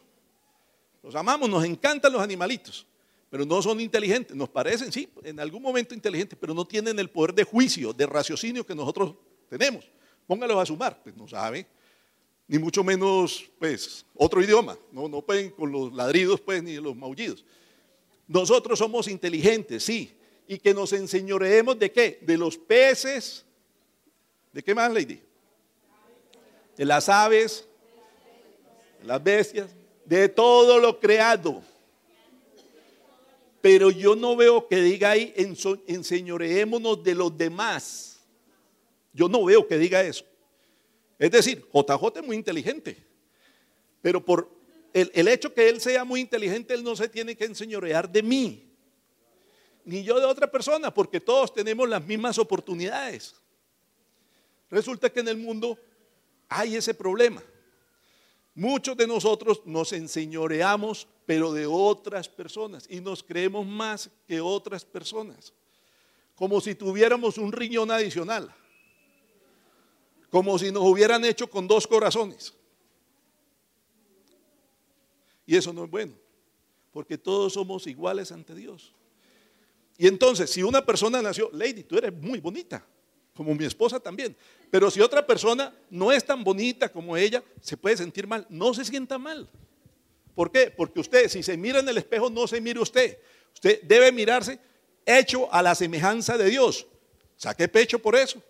Los 1.00 1.14
amamos, 1.14 1.48
nos 1.48 1.64
encantan 1.64 2.12
los 2.12 2.22
animalitos, 2.22 2.86
pero 3.30 3.44
no 3.44 3.62
son 3.62 3.80
inteligentes. 3.80 4.36
Nos 4.36 4.48
parecen, 4.48 4.90
sí, 4.90 5.08
en 5.22 5.38
algún 5.38 5.62
momento 5.62 5.94
inteligentes, 5.94 6.36
pero 6.40 6.54
no 6.54 6.64
tienen 6.64 6.98
el 6.98 7.08
poder 7.08 7.34
de 7.34 7.44
juicio, 7.44 7.92
de 7.92 8.06
raciocinio 8.06 8.66
que 8.66 8.74
nosotros 8.74 9.14
tenemos. 9.48 9.88
Póngalos 10.26 10.58
a 10.58 10.66
sumar, 10.66 11.00
pues 11.04 11.14
no 11.14 11.28
sabe 11.28 11.66
ni 12.46 12.58
mucho 12.58 12.84
menos, 12.84 13.50
pues, 13.58 14.04
otro 14.14 14.42
idioma. 14.42 14.78
No, 14.92 15.08
no 15.08 15.22
pueden 15.22 15.50
con 15.50 15.72
los 15.72 15.92
ladridos, 15.92 16.40
pues, 16.40 16.62
ni 16.62 16.76
los 16.76 16.94
maullidos. 16.94 17.44
Nosotros 18.26 18.78
somos 18.78 19.08
inteligentes, 19.08 19.84
sí. 19.84 20.14
Y 20.46 20.58
que 20.58 20.74
nos 20.74 20.92
enseñoreemos 20.92 21.78
de 21.78 21.90
qué? 21.90 22.18
De 22.20 22.36
los 22.36 22.58
peces. 22.58 23.44
¿De 24.52 24.62
qué 24.62 24.74
más, 24.74 24.92
Lady? 24.92 25.20
De 26.76 26.84
las 26.84 27.08
aves, 27.08 27.66
de 29.00 29.06
las 29.06 29.22
bestias, 29.22 29.70
de 30.04 30.28
todo 30.28 30.78
lo 30.78 31.00
creado. 31.00 31.62
Pero 33.60 33.90
yo 33.90 34.14
no 34.14 34.36
veo 34.36 34.68
que 34.68 34.76
diga 34.76 35.12
ahí, 35.12 35.32
enseñoreémonos 35.86 37.02
de 37.02 37.14
los 37.14 37.36
demás. 37.36 38.20
Yo 39.14 39.28
no 39.28 39.44
veo 39.44 39.66
que 39.66 39.78
diga 39.78 40.02
eso. 40.02 40.24
Es 41.18 41.30
decir, 41.30 41.64
JJ 41.72 42.18
es 42.18 42.24
muy 42.24 42.36
inteligente, 42.36 42.96
pero 44.02 44.24
por 44.24 44.50
el, 44.92 45.28
hecho 45.28 45.52
que 45.52 45.68
él 45.68 45.80
sea 45.80 46.04
muy 46.04 46.20
inteligente, 46.20 46.74
él 46.74 46.84
no 46.84 46.94
se 46.94 47.08
tiene 47.08 47.36
que 47.36 47.44
enseñorear 47.44 48.10
de 48.10 48.22
mí, 48.22 48.70
ni 49.84 50.02
yo 50.02 50.18
de 50.18 50.26
otra 50.26 50.50
persona, 50.50 50.92
porque 50.92 51.20
todos 51.20 51.52
tenemos 51.52 51.88
las 51.88 52.04
mismas 52.04 52.38
oportunidades. 52.38 53.34
Resulta 54.70 55.10
que 55.10 55.20
en 55.20 55.28
el 55.28 55.36
mundo 55.36 55.78
hay 56.48 56.76
ese 56.76 56.94
problema. 56.94 57.42
Muchos 58.54 58.96
de 58.96 59.06
nosotros 59.06 59.62
nos 59.64 59.92
enseñoreamos, 59.92 61.08
pero 61.26 61.52
de 61.52 61.66
otras 61.66 62.28
personas, 62.28 62.86
y 62.88 63.00
nos 63.00 63.22
creemos 63.22 63.66
más 63.66 64.10
que 64.26 64.40
otras 64.40 64.84
personas, 64.84 65.52
como 66.34 66.60
si 66.60 66.74
tuviéramos 66.74 67.36
un 67.36 67.52
riñón 67.52 67.90
adicional 67.90 68.54
como 70.34 70.58
si 70.58 70.72
nos 70.72 70.82
hubieran 70.82 71.24
hecho 71.24 71.48
con 71.48 71.68
dos 71.68 71.86
corazones. 71.86 72.52
Y 75.46 75.54
eso 75.54 75.72
no 75.72 75.84
es 75.84 75.90
bueno, 75.92 76.12
porque 76.90 77.16
todos 77.16 77.52
somos 77.52 77.86
iguales 77.86 78.32
ante 78.32 78.52
Dios. 78.52 78.92
Y 79.96 80.08
entonces, 80.08 80.50
si 80.50 80.64
una 80.64 80.84
persona 80.84 81.22
nació, 81.22 81.50
Lady, 81.52 81.84
tú 81.84 81.96
eres 81.98 82.12
muy 82.12 82.40
bonita, 82.40 82.84
como 83.32 83.54
mi 83.54 83.64
esposa 83.64 84.00
también, 84.00 84.36
pero 84.72 84.90
si 84.90 85.00
otra 85.00 85.24
persona 85.24 85.72
no 85.88 86.10
es 86.10 86.24
tan 86.24 86.42
bonita 86.42 86.88
como 86.88 87.16
ella, 87.16 87.40
se 87.60 87.76
puede 87.76 87.96
sentir 87.96 88.26
mal, 88.26 88.44
no 88.48 88.74
se 88.74 88.84
sienta 88.84 89.18
mal. 89.18 89.48
¿Por 90.34 90.50
qué? 90.50 90.68
Porque 90.76 90.98
usted, 90.98 91.28
si 91.28 91.44
se 91.44 91.56
mira 91.56 91.78
en 91.78 91.88
el 91.88 91.98
espejo, 91.98 92.28
no 92.28 92.48
se 92.48 92.60
mire 92.60 92.80
usted. 92.80 93.18
Usted 93.52 93.82
debe 93.82 94.10
mirarse 94.10 94.58
hecho 95.06 95.46
a 95.54 95.62
la 95.62 95.76
semejanza 95.76 96.36
de 96.36 96.50
Dios. 96.50 96.88
Saque 97.36 97.68
pecho 97.68 98.00
por 98.00 98.16
eso. 98.16 98.42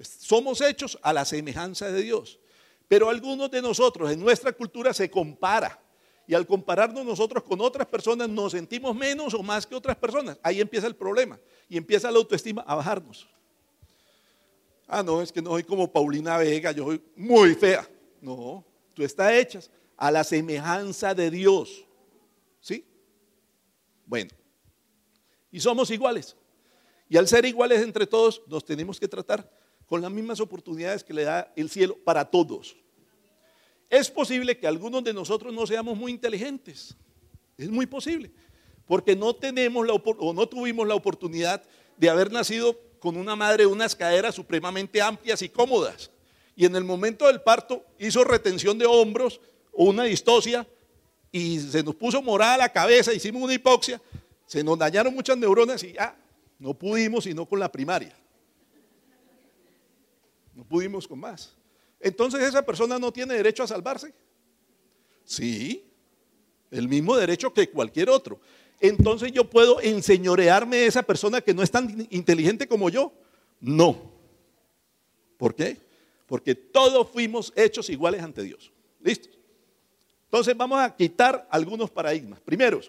Somos 0.00 0.60
hechos 0.60 0.98
a 1.02 1.12
la 1.12 1.24
semejanza 1.24 1.90
de 1.90 2.02
Dios. 2.02 2.38
Pero 2.86 3.10
algunos 3.10 3.50
de 3.50 3.60
nosotros 3.60 4.10
en 4.10 4.20
nuestra 4.20 4.52
cultura 4.52 4.92
se 4.94 5.10
compara. 5.10 5.80
Y 6.26 6.34
al 6.34 6.46
compararnos 6.46 7.04
nosotros 7.04 7.42
con 7.42 7.60
otras 7.60 7.86
personas 7.86 8.28
nos 8.28 8.52
sentimos 8.52 8.94
menos 8.94 9.34
o 9.34 9.42
más 9.42 9.66
que 9.66 9.74
otras 9.74 9.96
personas. 9.96 10.38
Ahí 10.42 10.60
empieza 10.60 10.86
el 10.86 10.94
problema. 10.94 11.38
Y 11.68 11.76
empieza 11.76 12.10
la 12.10 12.18
autoestima 12.18 12.62
a 12.66 12.74
bajarnos. 12.74 13.28
Ah, 14.86 15.02
no, 15.02 15.20
es 15.20 15.30
que 15.30 15.42
no 15.42 15.50
soy 15.50 15.64
como 15.64 15.90
Paulina 15.90 16.38
Vega, 16.38 16.72
yo 16.72 16.84
soy 16.84 17.02
muy 17.14 17.54
fea. 17.54 17.88
No, 18.22 18.64
tú 18.94 19.02
estás 19.02 19.32
hecha 19.32 19.60
a 19.96 20.10
la 20.10 20.24
semejanza 20.24 21.14
de 21.14 21.30
Dios. 21.30 21.84
¿Sí? 22.60 22.84
Bueno, 24.06 24.30
y 25.50 25.60
somos 25.60 25.90
iguales. 25.90 26.36
Y 27.08 27.16
al 27.16 27.28
ser 27.28 27.44
iguales 27.44 27.82
entre 27.82 28.06
todos, 28.06 28.42
nos 28.46 28.64
tenemos 28.64 28.98
que 28.98 29.08
tratar 29.08 29.50
con 29.88 30.02
las 30.02 30.10
mismas 30.10 30.38
oportunidades 30.38 31.02
que 31.02 31.14
le 31.14 31.24
da 31.24 31.52
el 31.56 31.70
cielo 31.70 31.96
para 32.04 32.24
todos. 32.24 32.76
Es 33.88 34.10
posible 34.10 34.58
que 34.58 34.66
algunos 34.66 35.02
de 35.02 35.14
nosotros 35.14 35.52
no 35.52 35.66
seamos 35.66 35.96
muy 35.96 36.12
inteligentes. 36.12 36.94
Es 37.56 37.70
muy 37.70 37.86
posible. 37.86 38.30
Porque 38.86 39.16
no 39.16 39.34
tenemos 39.34 39.86
la, 39.86 39.94
o 39.94 40.32
no 40.34 40.46
tuvimos 40.46 40.86
la 40.86 40.94
oportunidad 40.94 41.62
de 41.96 42.10
haber 42.10 42.30
nacido 42.30 42.78
con 43.00 43.16
una 43.16 43.34
madre 43.34 43.64
de 43.64 43.66
unas 43.66 43.96
caderas 43.96 44.34
supremamente 44.34 45.00
amplias 45.00 45.40
y 45.40 45.48
cómodas. 45.48 46.10
Y 46.54 46.66
en 46.66 46.76
el 46.76 46.84
momento 46.84 47.26
del 47.26 47.40
parto 47.40 47.84
hizo 47.98 48.24
retención 48.24 48.78
de 48.78 48.86
hombros 48.86 49.40
o 49.72 49.84
una 49.84 50.04
distosia 50.04 50.66
y 51.32 51.60
se 51.60 51.82
nos 51.82 51.94
puso 51.94 52.20
morada 52.20 52.58
la 52.58 52.72
cabeza, 52.72 53.12
hicimos 53.12 53.42
una 53.42 53.54
hipoxia, 53.54 54.00
se 54.46 54.64
nos 54.64 54.78
dañaron 54.78 55.14
muchas 55.14 55.36
neuronas 55.38 55.82
y 55.84 55.92
ya 55.92 56.16
no 56.58 56.74
pudimos 56.74 57.24
sino 57.24 57.46
con 57.46 57.60
la 57.60 57.70
primaria. 57.70 58.14
No 60.58 60.64
pudimos 60.64 61.06
con 61.06 61.20
más. 61.20 61.54
Entonces 62.00 62.42
esa 62.42 62.66
persona 62.66 62.98
no 62.98 63.12
tiene 63.12 63.34
derecho 63.34 63.62
a 63.62 63.68
salvarse. 63.68 64.12
Sí, 65.22 65.88
el 66.72 66.88
mismo 66.88 67.16
derecho 67.16 67.54
que 67.54 67.70
cualquier 67.70 68.10
otro. 68.10 68.40
Entonces 68.80 69.30
yo 69.30 69.48
puedo 69.48 69.80
enseñorearme 69.80 70.78
de 70.78 70.86
esa 70.86 71.04
persona 71.04 71.40
que 71.40 71.54
no 71.54 71.62
es 71.62 71.70
tan 71.70 72.08
inteligente 72.10 72.66
como 72.66 72.90
yo. 72.90 73.12
No. 73.60 74.10
¿Por 75.36 75.54
qué? 75.54 75.76
Porque 76.26 76.56
todos 76.56 77.08
fuimos 77.08 77.52
hechos 77.54 77.88
iguales 77.88 78.20
ante 78.20 78.42
Dios. 78.42 78.72
¿Listo? 79.00 79.28
Entonces 80.24 80.56
vamos 80.56 80.80
a 80.80 80.96
quitar 80.96 81.46
algunos 81.52 81.88
paradigmas. 81.88 82.40
Primero, 82.40 82.80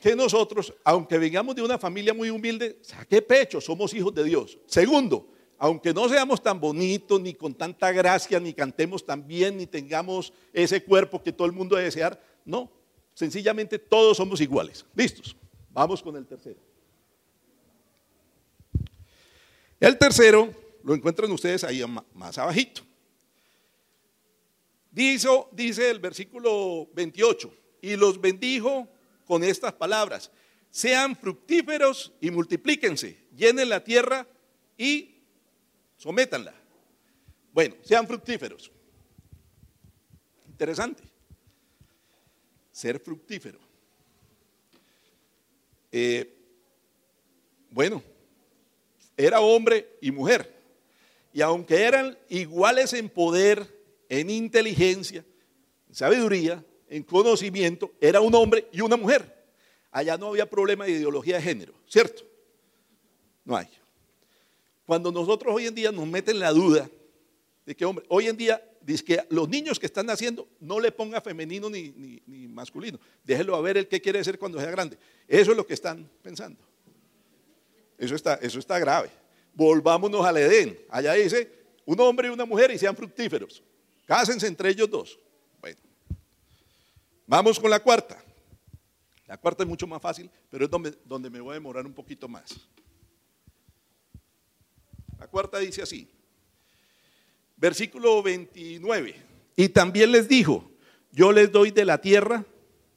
que 0.00 0.16
nosotros, 0.16 0.72
aunque 0.82 1.18
vengamos 1.18 1.54
de 1.54 1.60
una 1.60 1.76
familia 1.76 2.14
muy 2.14 2.30
humilde, 2.30 2.78
saque 2.80 3.20
pecho, 3.20 3.60
somos 3.60 3.92
hijos 3.92 4.14
de 4.14 4.24
Dios. 4.24 4.58
Segundo, 4.64 5.33
aunque 5.64 5.94
no 5.94 6.06
seamos 6.10 6.42
tan 6.42 6.60
bonitos, 6.60 7.18
ni 7.22 7.32
con 7.32 7.54
tanta 7.54 7.90
gracia, 7.90 8.38
ni 8.38 8.52
cantemos 8.52 9.02
tan 9.02 9.26
bien, 9.26 9.56
ni 9.56 9.66
tengamos 9.66 10.30
ese 10.52 10.84
cuerpo 10.84 11.22
que 11.22 11.32
todo 11.32 11.46
el 11.46 11.54
mundo 11.54 11.74
debe 11.74 11.86
desear, 11.86 12.22
no, 12.44 12.70
sencillamente 13.14 13.78
todos 13.78 14.18
somos 14.18 14.42
iguales. 14.42 14.84
¿Listos? 14.94 15.34
Vamos 15.70 16.02
con 16.02 16.16
el 16.16 16.26
tercero. 16.26 16.60
El 19.80 19.96
tercero 19.96 20.52
lo 20.82 20.94
encuentran 20.94 21.32
ustedes 21.32 21.64
ahí 21.64 21.82
más 22.12 22.36
abajito. 22.36 22.82
Dice, 24.90 25.28
dice 25.50 25.88
el 25.88 25.98
versículo 25.98 26.90
28, 26.92 27.50
y 27.80 27.96
los 27.96 28.20
bendijo 28.20 28.86
con 29.24 29.42
estas 29.42 29.72
palabras, 29.72 30.30
sean 30.68 31.16
fructíferos 31.16 32.12
y 32.20 32.30
multiplíquense, 32.30 33.28
llenen 33.34 33.70
la 33.70 33.82
tierra 33.82 34.28
y 34.76 35.13
sométanla. 35.96 36.54
Bueno, 37.52 37.76
sean 37.82 38.06
fructíferos. 38.06 38.70
Interesante. 40.48 41.02
Ser 42.72 42.98
fructífero. 42.98 43.58
Eh, 45.92 46.34
bueno, 47.70 48.02
era 49.16 49.40
hombre 49.40 49.96
y 50.00 50.10
mujer. 50.10 50.52
Y 51.32 51.40
aunque 51.40 51.82
eran 51.82 52.16
iguales 52.28 52.92
en 52.92 53.08
poder, 53.08 53.82
en 54.08 54.30
inteligencia, 54.30 55.24
en 55.88 55.94
sabiduría, 55.94 56.64
en 56.88 57.02
conocimiento, 57.02 57.92
era 58.00 58.20
un 58.20 58.34
hombre 58.34 58.68
y 58.72 58.80
una 58.80 58.96
mujer. 58.96 59.44
Allá 59.90 60.16
no 60.16 60.28
había 60.28 60.48
problema 60.48 60.84
de 60.84 60.92
ideología 60.92 61.36
de 61.36 61.42
género, 61.42 61.74
¿cierto? 61.86 62.24
No 63.44 63.56
hay. 63.56 63.68
Cuando 64.86 65.10
nosotros 65.10 65.54
hoy 65.54 65.66
en 65.66 65.74
día 65.74 65.90
nos 65.90 66.06
meten 66.06 66.38
la 66.38 66.50
duda 66.50 66.88
de 67.64 67.74
que, 67.74 67.84
hombre, 67.84 68.04
hoy 68.08 68.28
en 68.28 68.36
día 68.36 68.62
dice 68.82 69.04
que 69.04 69.24
los 69.30 69.48
niños 69.48 69.80
que 69.80 69.86
están 69.86 70.06
naciendo 70.06 70.46
no 70.60 70.78
le 70.78 70.92
ponga 70.92 71.20
femenino 71.20 71.70
ni, 71.70 72.22
ni, 72.26 72.48
masculino. 72.48 73.00
Déjelo 73.22 73.56
a 73.56 73.60
ver 73.62 73.78
el 73.78 73.88
qué 73.88 74.00
quiere 74.00 74.22
ser 74.22 74.38
cuando 74.38 74.60
sea 74.60 74.70
grande. 74.70 74.98
Eso 75.26 75.52
es 75.52 75.56
lo 75.56 75.66
que 75.66 75.74
están 75.74 76.08
pensando. 76.22 76.62
Eso 77.96 78.14
está, 78.14 78.34
eso 78.34 78.58
está 78.58 78.78
grave. 78.78 79.10
Volvámonos 79.54 80.24
al 80.26 80.36
Edén. 80.36 80.78
Allá 80.90 81.14
dice, 81.14 81.50
un 81.86 81.98
hombre 82.00 82.28
y 82.28 82.30
una 82.30 82.44
mujer 82.44 82.70
y 82.70 82.78
sean 82.78 82.94
fructíferos. 82.94 83.62
Cásense 84.04 84.46
entre 84.46 84.68
ellos 84.68 84.90
dos. 84.90 85.18
Bueno, 85.60 85.78
vamos 87.26 87.58
con 87.58 87.70
la 87.70 87.80
cuarta. 87.80 88.22
La 89.26 89.38
cuarta 89.38 89.62
es 89.62 89.68
mucho 89.68 89.86
más 89.86 90.02
fácil, 90.02 90.30
pero 90.50 90.66
es 90.66 90.70
donde, 90.70 90.94
donde 91.04 91.30
me 91.30 91.40
voy 91.40 91.52
a 91.52 91.54
demorar 91.54 91.86
un 91.86 91.94
poquito 91.94 92.28
más. 92.28 92.68
La 95.24 95.30
cuarta 95.30 95.58
dice 95.58 95.80
así, 95.80 96.06
versículo 97.56 98.22
29, 98.22 99.16
y 99.56 99.70
también 99.70 100.12
les 100.12 100.28
dijo, 100.28 100.70
yo 101.12 101.32
les 101.32 101.50
doy 101.50 101.70
de 101.70 101.86
la 101.86 101.96
tierra, 101.96 102.44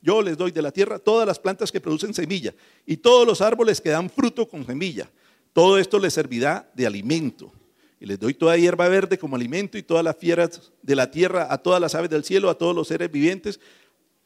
yo 0.01 0.21
les 0.21 0.35
doy 0.35 0.51
de 0.51 0.61
la 0.61 0.73
tierra 0.73 0.99
todas 0.99 1.25
las 1.25 1.39
plantas 1.39 1.71
que 1.71 1.79
producen 1.79 2.13
semilla 2.13 2.53
y 2.85 2.97
todos 2.97 3.25
los 3.25 3.39
árboles 3.39 3.79
que 3.79 3.91
dan 3.91 4.09
fruto 4.09 4.45
con 4.45 4.65
semilla. 4.65 5.09
Todo 5.53 5.77
esto 5.77 5.99
les 5.99 6.15
servirá 6.15 6.69
de 6.73 6.85
alimento. 6.85 7.53
Y 7.97 8.05
les 8.05 8.19
doy 8.19 8.33
toda 8.33 8.57
hierba 8.57 8.89
verde 8.89 9.17
como 9.17 9.37
alimento 9.37 9.77
y 9.77 9.83
todas 9.83 10.03
las 10.03 10.17
fieras 10.17 10.73
de 10.81 10.95
la 10.97 11.09
tierra, 11.09 11.47
a 11.49 11.57
todas 11.59 11.79
las 11.79 11.95
aves 11.95 12.09
del 12.09 12.25
cielo, 12.25 12.49
a 12.49 12.57
todos 12.57 12.75
los 12.75 12.89
seres 12.89 13.09
vivientes 13.09 13.61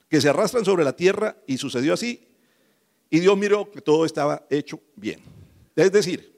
que 0.09 0.19
se 0.19 0.27
arrastran 0.27 0.65
sobre 0.65 0.83
la 0.83 0.95
tierra. 0.95 1.37
Y 1.45 1.59
sucedió 1.59 1.93
así. 1.93 2.27
Y 3.11 3.19
Dios 3.19 3.37
miró 3.37 3.69
que 3.69 3.79
todo 3.79 4.07
estaba 4.07 4.47
hecho 4.49 4.79
bien. 4.95 5.19
Es 5.75 5.91
decir, 5.91 6.30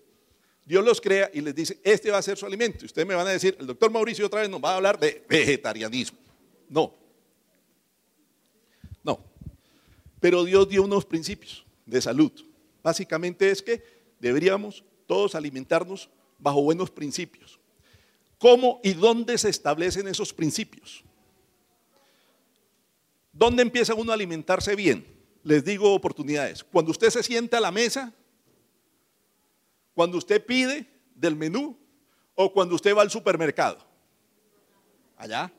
Dios 0.66 0.84
los 0.84 1.02
crea 1.02 1.30
y 1.34 1.42
les 1.42 1.54
dice, 1.54 1.80
este 1.84 2.10
va 2.10 2.18
a 2.18 2.22
ser 2.22 2.38
su 2.38 2.46
alimento. 2.46 2.80
Y 2.82 2.86
ustedes 2.86 3.08
me 3.08 3.16
van 3.16 3.28
a 3.28 3.32
decir, 3.32 3.56
el 3.60 3.68
doctor 3.68 3.92
Mauricio 3.92 4.26
otra 4.26 4.42
vez 4.42 4.50
nos 4.50 4.64
va 4.64 4.72
a 4.72 4.76
hablar 4.78 5.00
de 5.00 5.26
vegetarianismo. 5.28 6.18
No. 6.70 6.94
No. 9.04 9.20
Pero 10.20 10.44
Dios 10.44 10.70
dio 10.70 10.84
unos 10.84 11.06
principios 11.06 11.66
de 11.86 12.02
salud. 12.02 12.32
Básicamente 12.82 13.52
es 13.52 13.62
que 13.62 13.84
deberíamos 14.20 14.84
todos 15.06 15.36
alimentarnos 15.36 16.10
bajo 16.40 16.62
buenos 16.62 16.90
principios. 16.90 17.60
¿Cómo 18.38 18.80
y 18.84 18.94
dónde 18.94 19.38
se 19.38 19.50
establecen 19.50 20.08
esos 20.08 20.34
principios? 20.34 21.04
¿Dónde 23.32 23.64
empieza 23.64 23.96
uno 23.96 24.12
a 24.12 24.16
alimentarse 24.16 24.76
bien? 24.76 25.06
Les 25.44 25.64
digo 25.66 25.94
oportunidades. 25.94 26.64
Cuando 26.64 26.92
usted 26.92 27.10
se 27.10 27.24
sienta 27.24 27.58
a 27.58 27.62
la 27.62 27.72
mesa, 27.72 28.14
cuando 29.94 30.18
usted 30.18 30.46
pide 30.46 30.88
del 31.16 31.36
menú 31.36 31.78
o 32.36 32.52
cuando 32.52 32.76
usted 32.76 32.96
va 32.96 33.02
al 33.02 33.12
supermercado. 33.12 33.78
Allá. 35.18 35.52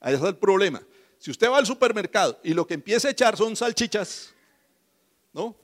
Ahí 0.00 0.14
está 0.14 0.28
el 0.28 0.36
problema. 0.36 0.82
Si 1.18 1.30
usted 1.30 1.50
va 1.50 1.58
al 1.58 1.66
supermercado 1.66 2.38
y 2.42 2.52
lo 2.54 2.66
que 2.66 2.74
empieza 2.74 3.08
a 3.08 3.10
echar 3.10 3.36
son 3.36 3.56
salchichas, 3.56 4.34
¿no? 5.32 5.56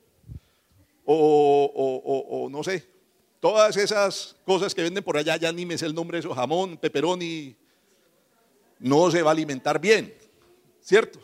O, 1.05 2.49
no 2.51 2.63
sé, 2.65 2.89
todas 3.41 3.77
esas 3.77 4.37
cosas 4.47 4.75
que 4.75 4.83
venden 4.83 5.05
por 5.05 5.17
allá, 5.17 5.37
ya 5.37 5.53
ni 5.53 5.67
me 5.67 5.77
sé 5.77 5.87
el 5.87 5.95
nombre 5.95 6.17
de 6.17 6.21
eso, 6.21 6.35
jamón, 6.35 6.77
peperoni, 6.79 7.55
no 8.79 9.11
se 9.11 9.23
va 9.23 9.31
a 9.31 9.33
alimentar 9.33 9.81
bien, 9.81 10.15
¿cierto? 10.81 11.21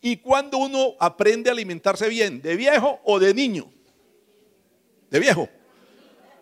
Y 0.00 0.16
cuando 0.16 0.58
uno 0.58 0.94
aprende 0.98 1.50
a 1.50 1.52
alimentarse 1.52 2.08
bien, 2.08 2.40
de 2.42 2.56
viejo 2.56 3.00
o 3.04 3.18
de 3.18 3.34
niño, 3.34 3.70
de 5.10 5.20
viejo, 5.20 5.48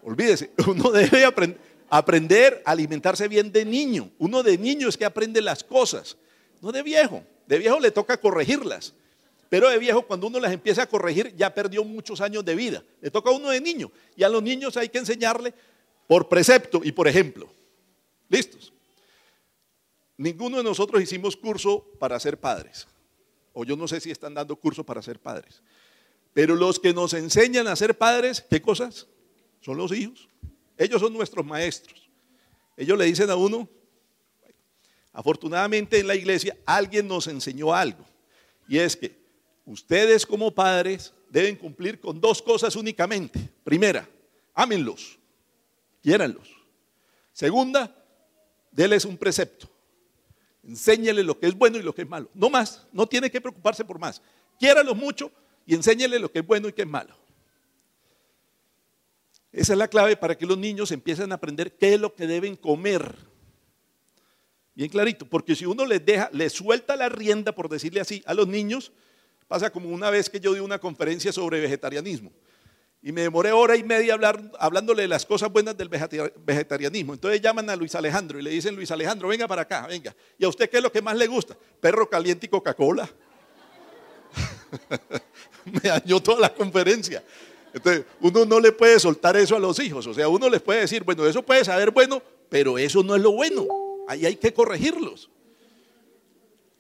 olvídese, 0.03 0.51
uno 0.67 0.91
debe 0.91 1.25
aprender 1.91 2.63
a 2.65 2.73
alimentarse 2.73 3.29
bien 3.29 3.53
de 3.53 3.65
niño. 3.65 4.11
Uno 4.19 4.43
de 4.43 4.59
niño 4.59 4.89
es 4.89 4.97
que 4.97 5.05
aprende 5.05 5.41
las 5.41 5.65
cosas, 5.65 6.17
no 6.61 6.73
de 6.73 6.83
viejo. 6.83 7.23
De 7.47 7.59
viejo 7.59 7.81
le 7.81 7.91
toca 7.91 8.21
corregirlas. 8.21 8.95
Pero 9.49 9.71
de 9.71 9.79
viejo, 9.79 10.03
cuando 10.03 10.27
uno 10.27 10.39
las 10.39 10.53
empieza 10.53 10.83
a 10.83 10.87
corregir, 10.87 11.35
ya 11.35 11.55
perdió 11.55 11.83
muchos 11.83 12.21
años 12.21 12.45
de 12.45 12.55
vida. 12.55 12.85
Le 13.01 13.11
toca 13.11 13.31
a 13.31 13.33
uno 13.33 13.49
de 13.49 13.61
niño. 13.61 13.91
Y 14.15 14.23
a 14.23 14.29
los 14.29 14.43
niños 14.43 14.77
hay 14.77 14.91
que 14.91 14.99
enseñarle 14.99 15.55
por 16.07 16.29
precepto 16.29 16.83
y 16.85 16.93
por 16.93 17.09
ejemplo. 17.09 17.49
¿Listos? 18.29 18.73
Ninguno 20.19 20.59
de 20.59 20.65
nosotros 20.65 21.03
hicimos 21.03 21.37
curso 21.37 21.87
para 21.99 22.21
ser 22.21 22.39
padres. 22.39 22.87
O 23.55 23.65
yo 23.65 23.77
no 23.77 23.89
sé 23.89 24.01
si 24.01 24.11
están 24.11 24.35
dando 24.35 24.57
curso 24.57 24.85
para 24.85 25.01
ser 25.01 25.19
padres. 25.19 25.63
Pero 26.35 26.55
los 26.55 26.79
que 26.79 26.93
nos 26.93 27.15
enseñan 27.15 27.67
a 27.69 27.77
ser 27.77 27.97
padres, 27.97 28.45
¿qué 28.51 28.61
cosas? 28.61 29.07
Son 29.61 29.77
los 29.77 29.93
hijos. 29.93 30.29
Ellos 30.77 31.01
son 31.01 31.13
nuestros 31.13 31.45
maestros. 31.45 32.09
Ellos 32.77 32.97
le 32.97 33.07
dicen 33.07 33.29
a 33.31 33.37
uno, 33.37 33.69
afortunadamente 35.13 35.99
en 35.99 36.07
la 36.07 36.15
iglesia 36.15 36.57
alguien 36.65 37.09
nos 37.09 37.27
enseñó 37.27 37.75
algo. 37.75 38.05
Y 38.69 38.79
es 38.79 38.97
que 38.97 39.19
ustedes 39.65 40.25
como 40.25 40.55
padres 40.55 41.13
deben 41.29 41.57
cumplir 41.57 41.99
con 41.99 42.21
dos 42.21 42.41
cosas 42.41 42.77
únicamente. 42.77 43.51
Primera, 43.65 44.09
ámenlos, 44.55 45.19
quiéranlos. 46.03 46.49
Segunda, 47.33 47.95
déles 48.71 49.05
un 49.05 49.17
precepto. 49.17 49.69
Enséñele 50.63 51.23
lo 51.23 51.39
que 51.39 51.47
es 51.47 51.55
bueno 51.55 51.79
y 51.79 51.83
lo 51.83 51.95
que 51.95 52.03
es 52.03 52.09
malo. 52.09 52.29
No 52.35 52.51
más, 52.51 52.87
no 52.93 53.07
tiene 53.07 53.31
que 53.31 53.41
preocuparse 53.41 53.85
por 53.85 53.99
más. 53.99 54.21
Quiéralos 54.59 54.97
mucho 54.97 55.33
y 55.67 55.75
enséñele 55.75 56.19
lo 56.19 56.31
que 56.31 56.41
es 56.41 56.47
bueno 56.47 56.69
y 56.69 56.73
que 56.73 56.83
es 56.83 56.89
malo. 56.89 57.17
Esa 59.59 59.73
es 59.73 59.79
la 59.81 59.89
clave 59.89 60.17
para 60.17 60.39
que 60.39 60.47
los 60.47 60.57
niños 60.57 60.93
empiecen 60.93 61.33
a 61.33 61.35
aprender 61.35 61.73
qué 61.73 61.95
es 61.95 62.01
lo 62.01 62.15
que 62.15 62.29
deben 62.29 62.55
comer. 62.55 63.17
Bien 64.73 64.89
clarito, 64.89 65.29
porque 65.29 65.57
si 65.57 65.67
uno 65.67 65.85
les 65.85 66.07
deja, 66.07 66.31
les 66.33 66.53
suelta 66.53 66.95
la 66.95 67.09
rienda, 67.09 67.51
por 67.51 67.69
decirle 67.69 68.01
así, 68.01 68.23
a 68.25 68.35
los 68.35 68.47
niños, 68.47 68.93
pasa 69.49 69.71
como 69.71 69.89
una 69.89 70.11
vez 70.11 70.31
que 70.31 70.39
yo 70.39 70.55
di 70.55 70.61
una 70.61 70.79
conferencia 70.79 71.33
sobre 71.33 71.61
vegetarianismo. 71.61 72.31
Y 73.03 73.11
me 73.11 73.23
demoré 73.23 73.51
hora 73.51 73.75
y 73.75 73.83
media 73.83 74.15
hablar, 74.15 74.41
hablándole 74.61 75.03
de 75.03 75.09
las 75.09 75.27
cosas 75.27 75.51
buenas 75.51 75.77
del 75.77 75.89
vegetarianismo. 75.89 77.15
Entonces 77.15 77.41
llaman 77.41 77.69
a 77.69 77.75
Luis 77.75 77.97
Alejandro 77.97 78.39
y 78.39 78.43
le 78.43 78.51
dicen, 78.51 78.77
Luis 78.77 78.93
Alejandro, 78.93 79.27
venga 79.27 79.49
para 79.49 79.63
acá, 79.63 79.89
venga. 79.89 80.15
¿Y 80.39 80.45
a 80.45 80.49
usted 80.49 80.71
qué 80.71 80.77
es 80.77 80.83
lo 80.85 80.93
que 80.93 81.03
más 81.03 81.17
le 81.17 81.27
gusta? 81.27 81.59
Perro 81.81 82.09
caliente 82.09 82.47
y 82.47 82.49
Coca-Cola. 82.49 83.11
me 85.65 85.81
dañó 85.81 86.23
toda 86.23 86.43
la 86.43 86.55
conferencia. 86.55 87.25
Entonces, 87.73 88.05
uno 88.21 88.45
no 88.45 88.61
le 88.61 88.73
puede 88.73 88.99
soltar 88.99 89.37
eso 89.37 89.57
a 89.57 89.59
los 89.59 89.79
hijos. 89.79 90.07
O 90.07 90.15
sea, 90.15 90.29
uno 90.29 90.49
les 90.49 90.61
puede 90.61 90.81
decir, 90.81 91.05
bueno, 91.05 91.27
eso 91.27 91.43
puede 91.43 91.65
saber 91.65 91.91
bueno, 91.91 92.23
pero 92.49 92.79
eso 92.79 93.03
no 93.03 93.15
es 93.15 93.23
lo 93.23 93.33
bueno. 93.33 93.67
Ahí 94.09 94.25
hay 94.25 94.37
que 94.37 94.53
corregirlos. 94.53 95.31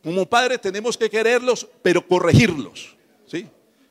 Como 0.02 0.26
padres 0.26 0.60
tenemos 0.60 0.96
que 0.96 1.10
quererlos, 1.10 1.66
pero 1.82 2.06
corregirlos. 2.06 2.96
¿sí? 3.26 3.46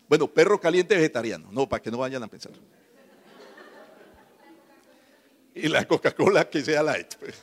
Bueno, 0.08 0.28
perro 0.28 0.60
caliente 0.60 0.96
vegetariano. 0.96 1.50
No, 1.52 1.68
para 1.68 1.82
que 1.82 1.92
no 1.92 1.98
vayan 1.98 2.24
a 2.24 2.28
pensar. 2.28 2.54
Y 5.54 5.68
la 5.68 5.86
Coca-Cola 5.86 6.50
que 6.50 6.64
sea 6.64 6.84
light. 6.84 7.16
Pues. 7.16 7.36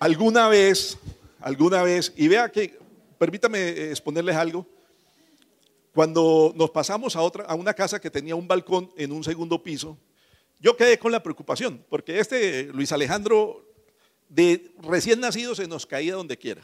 Alguna 0.00 0.48
vez, 0.48 0.98
alguna 1.40 1.82
vez, 1.82 2.12
y 2.16 2.26
vea 2.26 2.50
que, 2.50 2.78
permítame 3.18 3.90
exponerles 3.90 4.34
algo. 4.34 4.66
Cuando 5.94 6.52
nos 6.56 6.70
pasamos 6.70 7.16
a, 7.16 7.20
otra, 7.20 7.44
a 7.44 7.54
una 7.54 7.74
casa 7.74 8.00
que 8.00 8.10
tenía 8.10 8.34
un 8.34 8.48
balcón 8.48 8.90
en 8.96 9.12
un 9.12 9.22
segundo 9.22 9.62
piso, 9.62 9.98
yo 10.58 10.76
quedé 10.76 10.98
con 10.98 11.12
la 11.12 11.22
preocupación, 11.22 11.84
porque 11.88 12.18
este 12.18 12.64
Luis 12.64 12.92
Alejandro, 12.92 13.66
de 14.28 14.72
recién 14.80 15.20
nacido, 15.20 15.54
se 15.54 15.66
nos 15.66 15.84
caía 15.84 16.14
donde 16.14 16.38
quiera. 16.38 16.62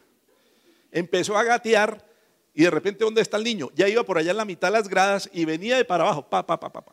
Empezó 0.90 1.36
a 1.36 1.42
gatear 1.42 2.06
y 2.54 2.62
de 2.62 2.70
repente, 2.70 3.04
¿dónde 3.04 3.20
está 3.20 3.36
el 3.36 3.44
niño? 3.44 3.70
Ya 3.74 3.88
iba 3.88 4.02
por 4.02 4.16
allá 4.16 4.30
en 4.30 4.36
la 4.36 4.44
mitad 4.44 4.68
de 4.68 4.72
las 4.72 4.88
gradas 4.88 5.28
y 5.32 5.44
venía 5.44 5.76
de 5.76 5.84
para 5.84 6.04
abajo, 6.04 6.28
pa, 6.28 6.46
pa, 6.46 6.58
pa, 6.58 6.72
pa, 6.72 6.80
pa. 6.80 6.92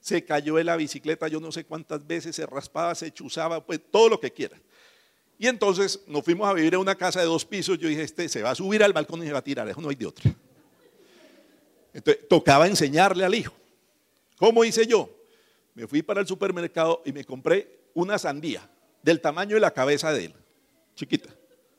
Se 0.00 0.24
cayó 0.24 0.56
de 0.56 0.64
la 0.64 0.76
bicicleta, 0.76 1.28
yo 1.28 1.38
no 1.38 1.52
sé 1.52 1.64
cuántas 1.64 2.06
veces, 2.06 2.34
se 2.34 2.46
raspaba, 2.46 2.94
se 2.94 3.12
chuzaba, 3.12 3.64
pues 3.64 3.80
todo 3.90 4.08
lo 4.08 4.18
que 4.18 4.32
quiera. 4.32 4.58
Y 5.38 5.48
entonces 5.48 6.00
nos 6.06 6.24
fuimos 6.24 6.48
a 6.48 6.52
vivir 6.52 6.74
en 6.74 6.80
una 6.80 6.94
casa 6.94 7.20
de 7.20 7.26
dos 7.26 7.44
pisos. 7.44 7.78
Yo 7.78 7.88
dije, 7.88 8.02
este 8.02 8.28
se 8.28 8.42
va 8.42 8.50
a 8.50 8.54
subir 8.54 8.82
al 8.82 8.92
balcón 8.92 9.22
y 9.22 9.26
se 9.26 9.32
va 9.32 9.40
a 9.40 9.44
tirar, 9.44 9.68
eso 9.68 9.80
no 9.80 9.88
hay 9.88 9.96
de 9.96 10.06
otra. 10.06 10.32
Entonces, 11.92 12.28
tocaba 12.28 12.66
enseñarle 12.66 13.24
al 13.24 13.34
hijo. 13.34 13.54
¿Cómo 14.36 14.64
hice 14.64 14.86
yo? 14.86 15.08
Me 15.74 15.86
fui 15.86 16.02
para 16.02 16.20
el 16.20 16.26
supermercado 16.26 17.02
y 17.04 17.12
me 17.12 17.24
compré 17.24 17.80
una 17.94 18.18
sandía 18.18 18.68
del 19.02 19.20
tamaño 19.20 19.54
de 19.54 19.60
la 19.60 19.70
cabeza 19.70 20.12
de 20.12 20.26
él, 20.26 20.34
chiquita, 20.94 21.30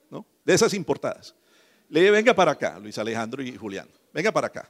¿no? 0.10 0.26
De 0.44 0.54
esas 0.54 0.74
importadas. 0.74 1.36
Le 1.90 2.00
dije, 2.00 2.12
venga 2.12 2.34
para 2.34 2.52
acá, 2.52 2.80
Luis 2.80 2.98
Alejandro 2.98 3.42
y 3.44 3.56
Julián, 3.56 3.88
venga 4.14 4.32
para 4.32 4.48
acá. 4.48 4.70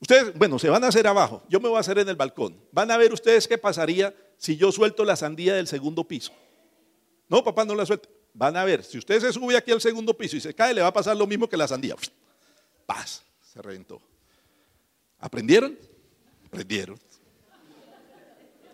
Ustedes, 0.00 0.34
bueno, 0.36 0.58
se 0.58 0.68
van 0.68 0.82
a 0.82 0.88
hacer 0.88 1.06
abajo, 1.06 1.42
yo 1.48 1.60
me 1.60 1.68
voy 1.68 1.76
a 1.76 1.80
hacer 1.80 1.98
en 1.98 2.08
el 2.08 2.16
balcón. 2.16 2.60
Van 2.72 2.90
a 2.90 2.96
ver 2.96 3.12
ustedes 3.12 3.46
qué 3.46 3.56
pasaría 3.56 4.14
si 4.36 4.56
yo 4.56 4.72
suelto 4.72 5.04
la 5.04 5.14
sandía 5.14 5.54
del 5.54 5.68
segundo 5.68 6.04
piso. 6.04 6.32
No, 7.28 7.44
papá, 7.44 7.64
no 7.64 7.74
la 7.74 7.86
suelta. 7.86 8.08
Van 8.34 8.56
a 8.56 8.64
ver, 8.64 8.82
si 8.82 8.98
usted 8.98 9.20
se 9.20 9.32
sube 9.32 9.56
aquí 9.56 9.70
al 9.70 9.80
segundo 9.80 10.16
piso 10.16 10.36
y 10.36 10.40
se 10.40 10.54
cae, 10.54 10.74
le 10.74 10.80
va 10.80 10.88
a 10.88 10.92
pasar 10.92 11.16
lo 11.16 11.26
mismo 11.26 11.48
que 11.48 11.56
la 11.56 11.68
sandía. 11.68 11.94
Paz, 12.84 13.22
se 13.42 13.62
reventó. 13.62 14.02
¿Aprendieron? 15.22 15.78
Aprendieron. 16.46 16.98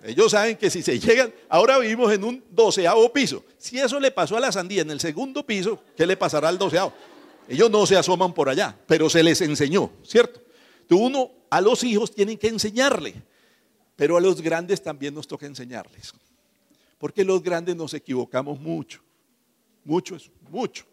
Ellos 0.02 0.30
saben 0.30 0.56
que 0.56 0.70
si 0.70 0.82
se 0.82 0.98
llegan, 0.98 1.32
ahora 1.48 1.78
vivimos 1.78 2.10
en 2.12 2.24
un 2.24 2.44
doceavo 2.50 3.12
piso. 3.12 3.44
Si 3.58 3.78
eso 3.78 4.00
le 4.00 4.10
pasó 4.10 4.36
a 4.36 4.40
la 4.40 4.50
sandía 4.50 4.82
en 4.82 4.90
el 4.90 4.98
segundo 4.98 5.44
piso, 5.44 5.82
¿qué 5.96 6.06
le 6.06 6.16
pasará 6.16 6.48
al 6.48 6.56
doceavo? 6.56 6.92
Ellos 7.48 7.70
no 7.70 7.84
se 7.84 7.96
asoman 7.96 8.32
por 8.32 8.48
allá, 8.48 8.76
pero 8.86 9.10
se 9.10 9.22
les 9.22 9.40
enseñó, 9.42 9.90
¿cierto? 10.02 10.40
Entonces 10.80 11.06
uno 11.06 11.30
a 11.50 11.60
los 11.60 11.84
hijos 11.84 12.14
tiene 12.14 12.38
que 12.38 12.48
enseñarle, 12.48 13.14
pero 13.96 14.16
a 14.16 14.20
los 14.20 14.40
grandes 14.40 14.82
también 14.82 15.14
nos 15.14 15.28
toca 15.28 15.44
enseñarles. 15.46 16.14
Porque 16.98 17.24
los 17.24 17.42
grandes 17.42 17.76
nos 17.76 17.92
equivocamos 17.92 18.58
mucho, 18.58 19.00
mucho 19.84 20.16
es 20.16 20.30
mucho. 20.50 20.84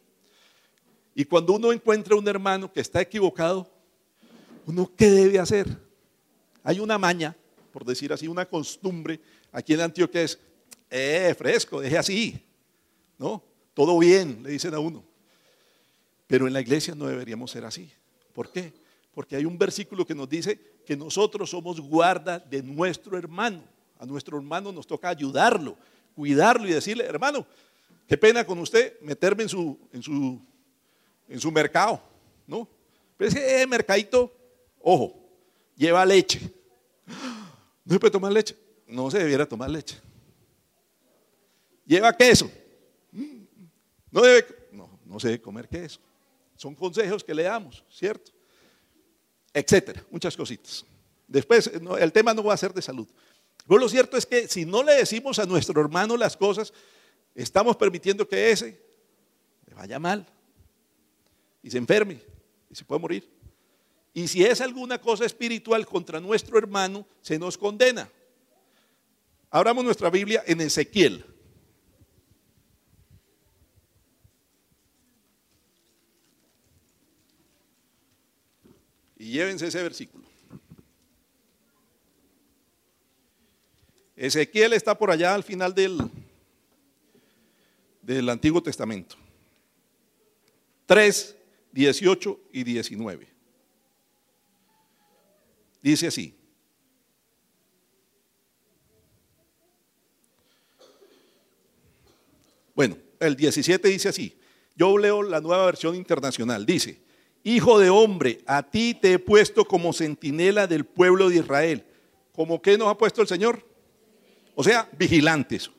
Y 1.14 1.24
cuando 1.24 1.54
uno 1.54 1.72
encuentra 1.72 2.16
un 2.16 2.28
hermano 2.28 2.72
que 2.72 2.82
está 2.82 3.00
equivocado, 3.00 3.70
uno 4.66 4.92
qué 4.96 5.10
debe 5.10 5.40
hacer? 5.40 5.68
Hay 6.64 6.80
una 6.80 6.98
maña, 6.98 7.36
por 7.72 7.86
decir 7.86 8.12
así, 8.12 8.28
una 8.28 8.46
costumbre 8.46 9.20
aquí 9.52 9.74
en 9.74 9.82
Antioquia 9.82 10.22
es, 10.22 10.40
eh, 10.90 11.34
fresco, 11.38 11.82
deje 11.82 11.98
así, 11.98 12.46
¿no? 13.18 13.44
Todo 13.74 13.98
bien, 14.00 14.42
le 14.44 14.52
dicen 14.52 14.74
a 14.74 14.80
uno. 14.80 15.04
Pero 16.28 16.48
en 16.48 16.54
la 16.54 16.62
iglesia 16.62 16.96
no 16.96 17.08
deberíamos 17.08 17.52
ser 17.52 17.66
así. 17.66 17.92
¿Por 18.34 18.52
qué? 18.52 18.74
Porque 19.14 19.36
hay 19.36 19.46
un 19.46 19.58
versículo 19.58 20.06
que 20.06 20.16
nos 20.16 20.28
dice 20.28 20.60
que 20.86 20.96
nosotros 20.96 21.50
somos 21.50 21.80
guarda 21.80 22.40
de 22.40 22.64
nuestro 22.64 23.18
hermano. 23.18 23.64
A 24.00 24.06
nuestro 24.06 24.38
hermano 24.38 24.72
nos 24.72 24.88
toca 24.88 25.10
ayudarlo, 25.10 25.78
cuidarlo 26.16 26.68
y 26.68 26.74
decirle, 26.74 27.06
hermano, 27.06 27.46
qué 28.08 28.18
pena 28.18 28.46
con 28.46 28.60
usted 28.60 29.00
meterme 29.02 29.44
en 29.44 29.50
su, 29.50 29.80
en 29.94 30.04
su, 30.04 30.42
en 31.30 31.40
su 31.40 31.52
mercado, 31.52 32.02
¿no? 32.46 32.68
Pero 33.18 33.30
ese 33.30 33.62
eh, 33.62 33.68
mercadito, 33.68 34.35
ojo, 34.88 35.20
lleva 35.76 36.06
leche. 36.06 36.40
¿No 37.84 37.94
se 37.94 38.00
puede 38.00 38.12
tomar 38.12 38.32
leche? 38.32 38.56
No 38.88 39.10
se 39.10 39.18
debiera 39.18 39.48
tomar 39.48 39.70
leche. 39.70 40.00
Lleva 41.86 42.16
queso. 42.16 42.50
No 44.12 44.22
debe, 44.22 44.46
no, 44.72 45.00
no 45.04 45.20
se 45.20 45.30
debe 45.30 45.42
comer 45.42 45.68
queso. 45.68 46.00
Son 46.56 46.76
consejos 46.76 47.24
que 47.24 47.34
le 47.34 47.44
damos, 47.44 47.84
¿cierto? 47.90 48.32
Etcétera, 49.52 50.06
muchas 50.12 50.38
cositas. 50.38 50.86
Después, 51.28 51.72
el 52.00 52.12
tema 52.14 52.34
no 52.34 52.44
va 52.44 52.54
a 52.54 52.58
ser 52.58 52.72
de 52.72 52.82
salud. 52.82 53.08
Pero 53.68 53.80
lo 53.80 53.90
cierto 53.90 54.18
es 54.18 54.26
que 54.26 54.48
si 54.48 54.66
no 54.66 54.84
le 54.84 54.94
decimos 54.94 55.40
a 55.40 55.46
nuestro 55.46 55.82
hermano 55.82 56.16
las 56.16 56.38
cosas, 56.38 56.72
estamos 57.34 57.76
permitiendo 57.76 58.28
que 58.28 58.52
ese 58.52 58.80
le 59.66 59.74
vaya 59.74 59.98
mal 59.98 60.26
y 61.64 61.72
se 61.72 61.80
enferme 61.80 62.22
y 62.70 62.76
se 62.76 62.86
puede 62.86 63.02
morir. 63.02 63.35
Y 64.18 64.30
si 64.30 64.46
es 64.46 64.62
alguna 64.62 65.00
cosa 65.00 65.26
espiritual 65.26 65.86
contra 65.86 66.22
nuestro 66.22 66.58
hermano, 66.58 67.06
se 67.20 67.38
nos 67.38 67.58
condena. 67.58 68.10
Abramos 69.50 69.84
nuestra 69.84 70.10
Biblia 70.10 70.42
en 70.48 70.62
Ezequiel. 70.62 71.26
Y 79.18 79.32
llévense 79.32 79.68
ese 79.68 79.84
versículo. 79.84 80.24
Ezequiel 84.16 84.72
está 84.72 84.98
por 84.98 85.12
allá 85.12 85.36
al 85.36 85.44
final 85.44 85.76
del, 85.76 86.00
del 88.02 88.30
Antiguo 88.30 88.64
Testamento. 88.64 89.18
3, 90.86 91.36
18 91.74 92.40
y 92.54 92.64
19. 92.64 93.35
Dice 95.86 96.08
así. 96.08 96.36
Bueno, 102.74 102.98
el 103.20 103.36
17 103.36 103.88
dice 103.90 104.10
así. 104.10 104.36
Yo 104.76 104.98
leo 104.98 105.22
la 105.22 105.42
nueva 105.42 105.68
versión 105.68 105.94
internacional. 105.94 106.66
Dice, 106.66 107.04
Hijo 107.44 107.78
de 107.78 107.92
hombre, 107.92 108.42
a 108.48 108.64
ti 108.64 108.96
te 109.00 109.14
he 109.14 109.20
puesto 109.20 109.66
como 109.66 109.94
centinela 109.94 110.66
del 110.66 110.86
pueblo 110.86 111.30
de 111.30 111.36
Israel. 111.36 111.86
¿Cómo 112.34 112.64
qué 112.64 112.80
nos 112.80 112.88
ha 112.88 112.98
puesto 112.98 113.22
el 113.22 113.28
Señor? 113.28 113.64
O 114.56 114.64
sea, 114.64 114.90
vigilantes. 114.98 115.70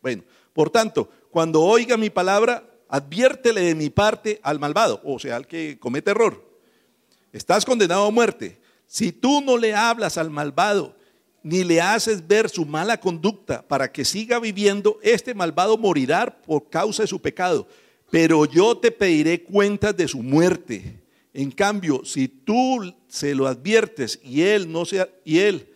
Bueno, 0.00 0.22
por 0.52 0.70
tanto, 0.70 1.10
cuando 1.32 1.60
oiga 1.60 1.96
mi 1.96 2.08
palabra, 2.08 2.70
adviértele 2.88 3.62
de 3.62 3.74
mi 3.74 3.90
parte 3.90 4.38
al 4.44 4.60
malvado, 4.60 5.00
o 5.02 5.18
sea, 5.18 5.34
al 5.34 5.48
que 5.48 5.76
comete 5.80 6.12
error. 6.12 6.48
Estás 7.32 7.64
condenado 7.64 8.06
a 8.06 8.12
muerte. 8.12 8.59
Si 8.92 9.12
tú 9.12 9.40
no 9.40 9.56
le 9.56 9.72
hablas 9.72 10.18
al 10.18 10.30
malvado, 10.30 10.96
ni 11.44 11.62
le 11.62 11.80
haces 11.80 12.26
ver 12.26 12.48
su 12.48 12.66
mala 12.66 12.98
conducta 12.98 13.62
para 13.62 13.92
que 13.92 14.04
siga 14.04 14.40
viviendo, 14.40 14.98
este 15.00 15.32
malvado 15.32 15.78
morirá 15.78 16.42
por 16.42 16.68
causa 16.68 17.04
de 17.04 17.06
su 17.06 17.22
pecado. 17.22 17.68
Pero 18.10 18.46
yo 18.46 18.76
te 18.76 18.90
pediré 18.90 19.44
cuentas 19.44 19.96
de 19.96 20.08
su 20.08 20.24
muerte. 20.24 21.00
En 21.32 21.52
cambio, 21.52 22.04
si 22.04 22.26
tú 22.26 22.92
se 23.06 23.32
lo 23.32 23.46
adviertes 23.46 24.18
y 24.24 24.42
él 24.42 24.72
no 24.72 24.84
se, 24.84 25.08
y 25.24 25.38
él 25.38 25.72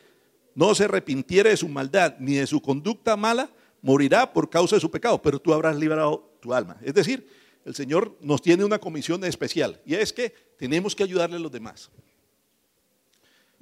no 0.56 0.74
se 0.74 0.86
arrepintiera 0.86 1.50
de 1.50 1.56
su 1.56 1.68
maldad 1.68 2.16
ni 2.18 2.34
de 2.34 2.48
su 2.48 2.60
conducta 2.60 3.16
mala, 3.16 3.48
morirá 3.80 4.32
por 4.32 4.50
causa 4.50 4.74
de 4.74 4.80
su 4.80 4.90
pecado, 4.90 5.22
pero 5.22 5.38
tú 5.38 5.54
habrás 5.54 5.76
liberado 5.76 6.36
tu 6.40 6.52
alma. 6.52 6.78
Es 6.82 6.94
decir, 6.94 7.28
el 7.64 7.76
Señor 7.76 8.18
nos 8.20 8.42
tiene 8.42 8.64
una 8.64 8.80
comisión 8.80 9.22
especial 9.22 9.80
y 9.86 9.94
es 9.94 10.12
que 10.12 10.34
tenemos 10.58 10.96
que 10.96 11.04
ayudarle 11.04 11.36
a 11.36 11.38
los 11.38 11.52
demás. 11.52 11.92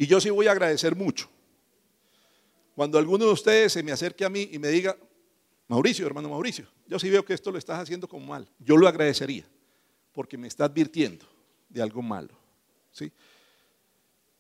Y 0.03 0.09
yo 0.09 0.21
sí 0.21 0.31
voy 0.31 0.49
a 0.49 0.51
agradecer 0.51 0.97
mucho. 0.97 1.31
Cuando 2.75 2.99
alguno 2.99 3.25
de 3.25 3.31
ustedes 3.31 3.73
se 3.73 3.85
me 3.85 3.93
acerque 3.93 4.25
a 4.25 4.29
mí 4.29 4.49
y 4.51 4.59
me 4.59 4.67
diga, 4.67 4.97
Mauricio, 5.69 6.05
hermano 6.05 6.29
Mauricio, 6.29 6.67
yo 6.89 6.99
sí 6.99 7.09
veo 7.09 7.25
que 7.25 7.35
esto 7.35 7.53
lo 7.53 7.59
estás 7.59 7.79
haciendo 7.79 8.09
como 8.09 8.27
mal, 8.27 8.51
yo 8.59 8.77
lo 8.77 8.89
agradecería, 8.89 9.49
porque 10.11 10.37
me 10.37 10.49
está 10.49 10.65
advirtiendo 10.65 11.25
de 11.69 11.83
algo 11.83 12.03
malo. 12.03 12.37
¿sí? 12.91 13.13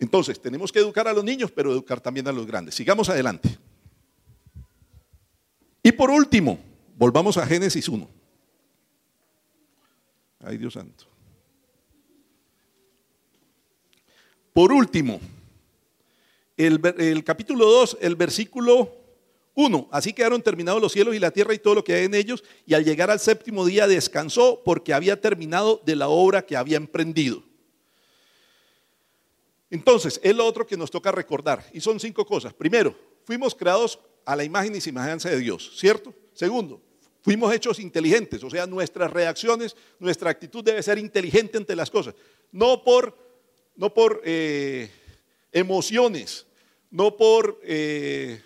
Entonces, 0.00 0.42
tenemos 0.42 0.72
que 0.72 0.80
educar 0.80 1.06
a 1.06 1.12
los 1.12 1.22
niños, 1.22 1.52
pero 1.52 1.70
educar 1.70 2.00
también 2.00 2.26
a 2.26 2.32
los 2.32 2.44
grandes. 2.44 2.74
Sigamos 2.74 3.08
adelante. 3.08 3.56
Y 5.80 5.92
por 5.92 6.10
último, 6.10 6.58
volvamos 6.96 7.36
a 7.36 7.46
Génesis 7.46 7.88
1. 7.88 8.10
Ay, 10.40 10.58
Dios 10.58 10.72
santo. 10.72 11.06
Por 14.52 14.72
último, 14.72 15.20
el, 16.56 17.24
capítulo 17.24 17.66
2, 17.66 17.98
el 18.00 18.16
versículo 18.16 18.96
uno, 19.54 19.88
así 19.90 20.12
quedaron 20.12 20.40
terminados 20.40 20.80
los 20.80 20.92
cielos 20.92 21.14
y 21.14 21.18
la 21.18 21.30
tierra 21.30 21.52
y 21.52 21.58
todo 21.58 21.74
lo 21.74 21.84
que 21.84 21.94
hay 21.94 22.04
en 22.04 22.14
ellos, 22.14 22.42
y 22.64 22.74
al 22.74 22.84
llegar 22.84 23.10
al 23.10 23.20
séptimo 23.20 23.66
día 23.66 23.86
descansó 23.86 24.62
porque 24.64 24.94
había 24.94 25.20
terminado 25.20 25.82
de 25.84 25.96
la 25.96 26.08
obra 26.08 26.46
que 26.46 26.56
había 26.56 26.78
emprendido. 26.78 27.42
Entonces, 29.68 30.20
es 30.22 30.34
lo 30.34 30.46
otro 30.46 30.66
que 30.66 30.76
nos 30.76 30.90
toca 30.90 31.12
recordar, 31.12 31.64
y 31.72 31.80
son 31.80 32.00
cinco 32.00 32.24
cosas. 32.24 32.54
Primero, 32.54 32.94
fuimos 33.24 33.54
creados 33.54 33.98
a 34.24 34.36
la 34.36 34.44
imagen 34.44 34.74
y 34.74 34.80
semejanza 34.80 35.28
de 35.28 35.38
Dios, 35.38 35.72
¿cierto? 35.76 36.14
Segundo, 36.32 36.80
fuimos 37.20 37.52
hechos 37.54 37.78
inteligentes, 37.78 38.42
o 38.42 38.50
sea, 38.50 38.66
nuestras 38.66 39.10
reacciones, 39.10 39.76
nuestra 39.98 40.30
actitud 40.30 40.64
debe 40.64 40.82
ser 40.82 40.98
inteligente 40.98 41.58
ante 41.58 41.76
las 41.76 41.90
cosas, 41.90 42.14
no 42.50 42.82
por, 42.82 43.16
no 43.76 43.92
por 43.92 44.22
eh, 44.24 44.90
emociones, 45.52 46.46
no 46.90 47.16
por... 47.16 47.60
Eh, 47.62 48.42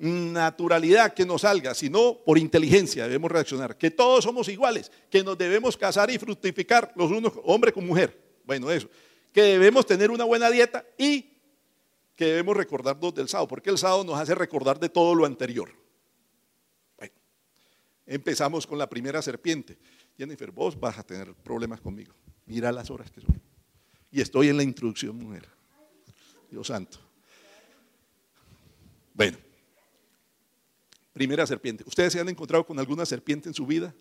naturalidad 0.00 1.12
que 1.12 1.26
nos 1.26 1.42
salga, 1.42 1.74
sino 1.74 2.16
por 2.24 2.38
inteligencia 2.38 3.04
debemos 3.04 3.30
reaccionar. 3.30 3.76
Que 3.76 3.90
todos 3.90 4.24
somos 4.24 4.48
iguales, 4.48 4.90
que 5.10 5.22
nos 5.22 5.36
debemos 5.36 5.76
casar 5.76 6.10
y 6.10 6.18
fructificar 6.18 6.92
los 6.96 7.10
unos, 7.10 7.34
hombre 7.44 7.72
con 7.72 7.86
mujer. 7.86 8.18
Bueno, 8.44 8.70
eso. 8.70 8.88
Que 9.32 9.42
debemos 9.42 9.84
tener 9.84 10.10
una 10.10 10.24
buena 10.24 10.50
dieta 10.50 10.84
y 10.96 11.36
que 12.16 12.24
debemos 12.24 12.56
recordarnos 12.56 13.14
del 13.14 13.28
sábado, 13.28 13.48
porque 13.48 13.70
el 13.70 13.78
sábado 13.78 14.02
nos 14.02 14.18
hace 14.18 14.34
recordar 14.34 14.80
de 14.80 14.88
todo 14.88 15.14
lo 15.14 15.26
anterior. 15.26 15.70
Bueno, 16.96 17.14
empezamos 18.06 18.66
con 18.66 18.78
la 18.78 18.88
primera 18.88 19.20
serpiente. 19.20 19.78
Jennifer, 20.16 20.50
vos 20.50 20.78
vas 20.80 20.98
a 20.98 21.02
tener 21.02 21.34
problemas 21.34 21.80
conmigo. 21.80 22.14
Mira 22.46 22.72
las 22.72 22.90
horas 22.90 23.10
que 23.10 23.20
son. 23.20 23.40
Y 24.10 24.22
estoy 24.22 24.48
en 24.48 24.56
la 24.56 24.62
introducción, 24.62 25.16
mujer. 25.16 25.46
Dios 26.50 26.66
santo. 26.66 26.98
Bueno. 29.14 29.38
Primera 31.12 31.46
serpiente. 31.46 31.84
¿Ustedes 31.86 32.12
se 32.12 32.20
han 32.20 32.28
encontrado 32.28 32.64
con 32.64 32.78
alguna 32.78 33.04
serpiente 33.04 33.48
en 33.48 33.54
su 33.54 33.66
vida? 33.66 33.94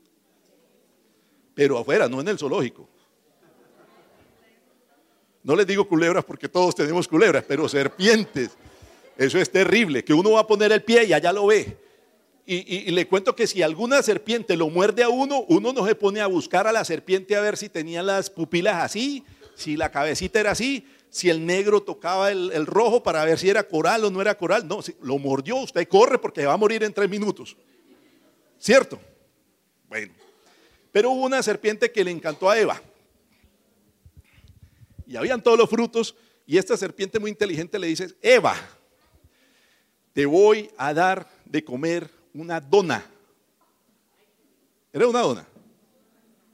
Pero 1.53 1.77
afuera, 1.77 2.07
no 2.07 2.21
en 2.21 2.27
el 2.27 2.38
zoológico. 2.38 2.88
No 5.43 5.55
les 5.55 5.65
digo 5.65 5.88
culebras 5.88 6.23
porque 6.23 6.47
todos 6.47 6.75
tenemos 6.75 7.07
culebras, 7.07 7.43
pero 7.47 7.67
serpientes. 7.67 8.51
Eso 9.17 9.38
es 9.38 9.51
terrible, 9.51 10.03
que 10.03 10.13
uno 10.13 10.31
va 10.31 10.41
a 10.41 10.47
poner 10.47 10.71
el 10.71 10.83
pie 10.83 11.05
y 11.05 11.13
allá 11.13 11.33
lo 11.33 11.47
ve. 11.47 11.77
Y, 12.45 12.89
le 12.89 13.07
cuento 13.07 13.35
que 13.35 13.45
si 13.45 13.62
alguna 13.62 14.01
serpiente 14.01 14.57
lo 14.57 14.69
muerde 14.69 15.03
a 15.03 15.09
uno, 15.09 15.45
uno 15.49 15.71
no 15.71 15.85
se 15.85 15.93
pone 15.93 16.19
a 16.19 16.25
buscar 16.25 16.65
a 16.65 16.71
la 16.71 16.83
serpiente 16.83 17.35
a 17.35 17.41
ver 17.41 17.57
si 17.57 17.69
tenía 17.69 18.01
las 18.01 18.31
pupilas 18.31 18.83
así, 18.83 19.23
si 19.53 19.77
la 19.77 19.91
cabecita 19.91 20.39
era 20.39 20.51
así, 20.51 20.88
si 21.10 21.30
el 21.30 21.45
negro 21.45 21.82
tocaba 21.82 22.32
el, 22.32 22.65
rojo 22.65 23.02
para 23.02 23.26
ver 23.26 23.39
si 23.39 23.50
era 23.50 23.63
coral 23.63 24.06
o 24.06 24.12
no 24.12 24.22
era 24.22 24.38
coral. 24.38 24.67
No, 24.67 24.82
si 24.82 24.95
lo 25.02 25.17
mordió, 25.17 25.58
usted 25.58 25.88
corre 25.88 26.19
porque 26.19 26.45
va 26.45 26.54
a 26.54 26.58
morir 26.58 26.84
en 26.84 26.93
tres 26.93 27.10
minutos. 27.10 27.58
¿Cierto? 28.60 29.00
Bueno, 29.88 30.13
pero 30.91 31.12
hubo 31.12 31.26
una 31.26 31.41
serpiente 31.41 31.91
que 31.91 32.04
le 32.04 32.12
encantó 32.12 32.50
a 32.50 32.60
Eva. 32.60 32.82
Y 35.08 35.15
habían 35.15 35.41
todos 35.41 35.58
los 35.58 35.69
frutos 35.69 36.15
y 36.45 36.58
esta 36.58 36.78
serpiente 36.78 37.19
muy 37.19 37.32
inteligente 37.32 37.80
le 37.80 37.88
dice, 37.88 38.15
Eva, 38.22 38.56
te 40.13 40.26
voy 40.26 40.69
a 40.78 40.93
dar 40.93 41.28
de 41.45 41.63
comer 41.63 42.10
una 42.34 42.60
dona. 42.60 43.04
¿Era 44.93 45.08
una 45.08 45.22
dona? 45.22 45.48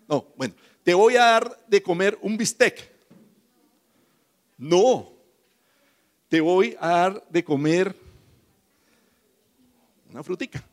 No, 0.07 0.27
bueno, 0.35 0.53
te 0.83 0.93
voy 0.93 1.15
a 1.15 1.25
dar 1.25 1.65
de 1.67 1.81
comer 1.81 2.17
un 2.21 2.37
bistec. 2.37 2.94
No, 4.57 5.13
te 6.27 6.41
voy 6.41 6.75
a 6.79 6.87
dar 6.87 7.27
de 7.29 7.43
comer 7.43 7.95
una 10.09 10.23
frutica. 10.23 10.65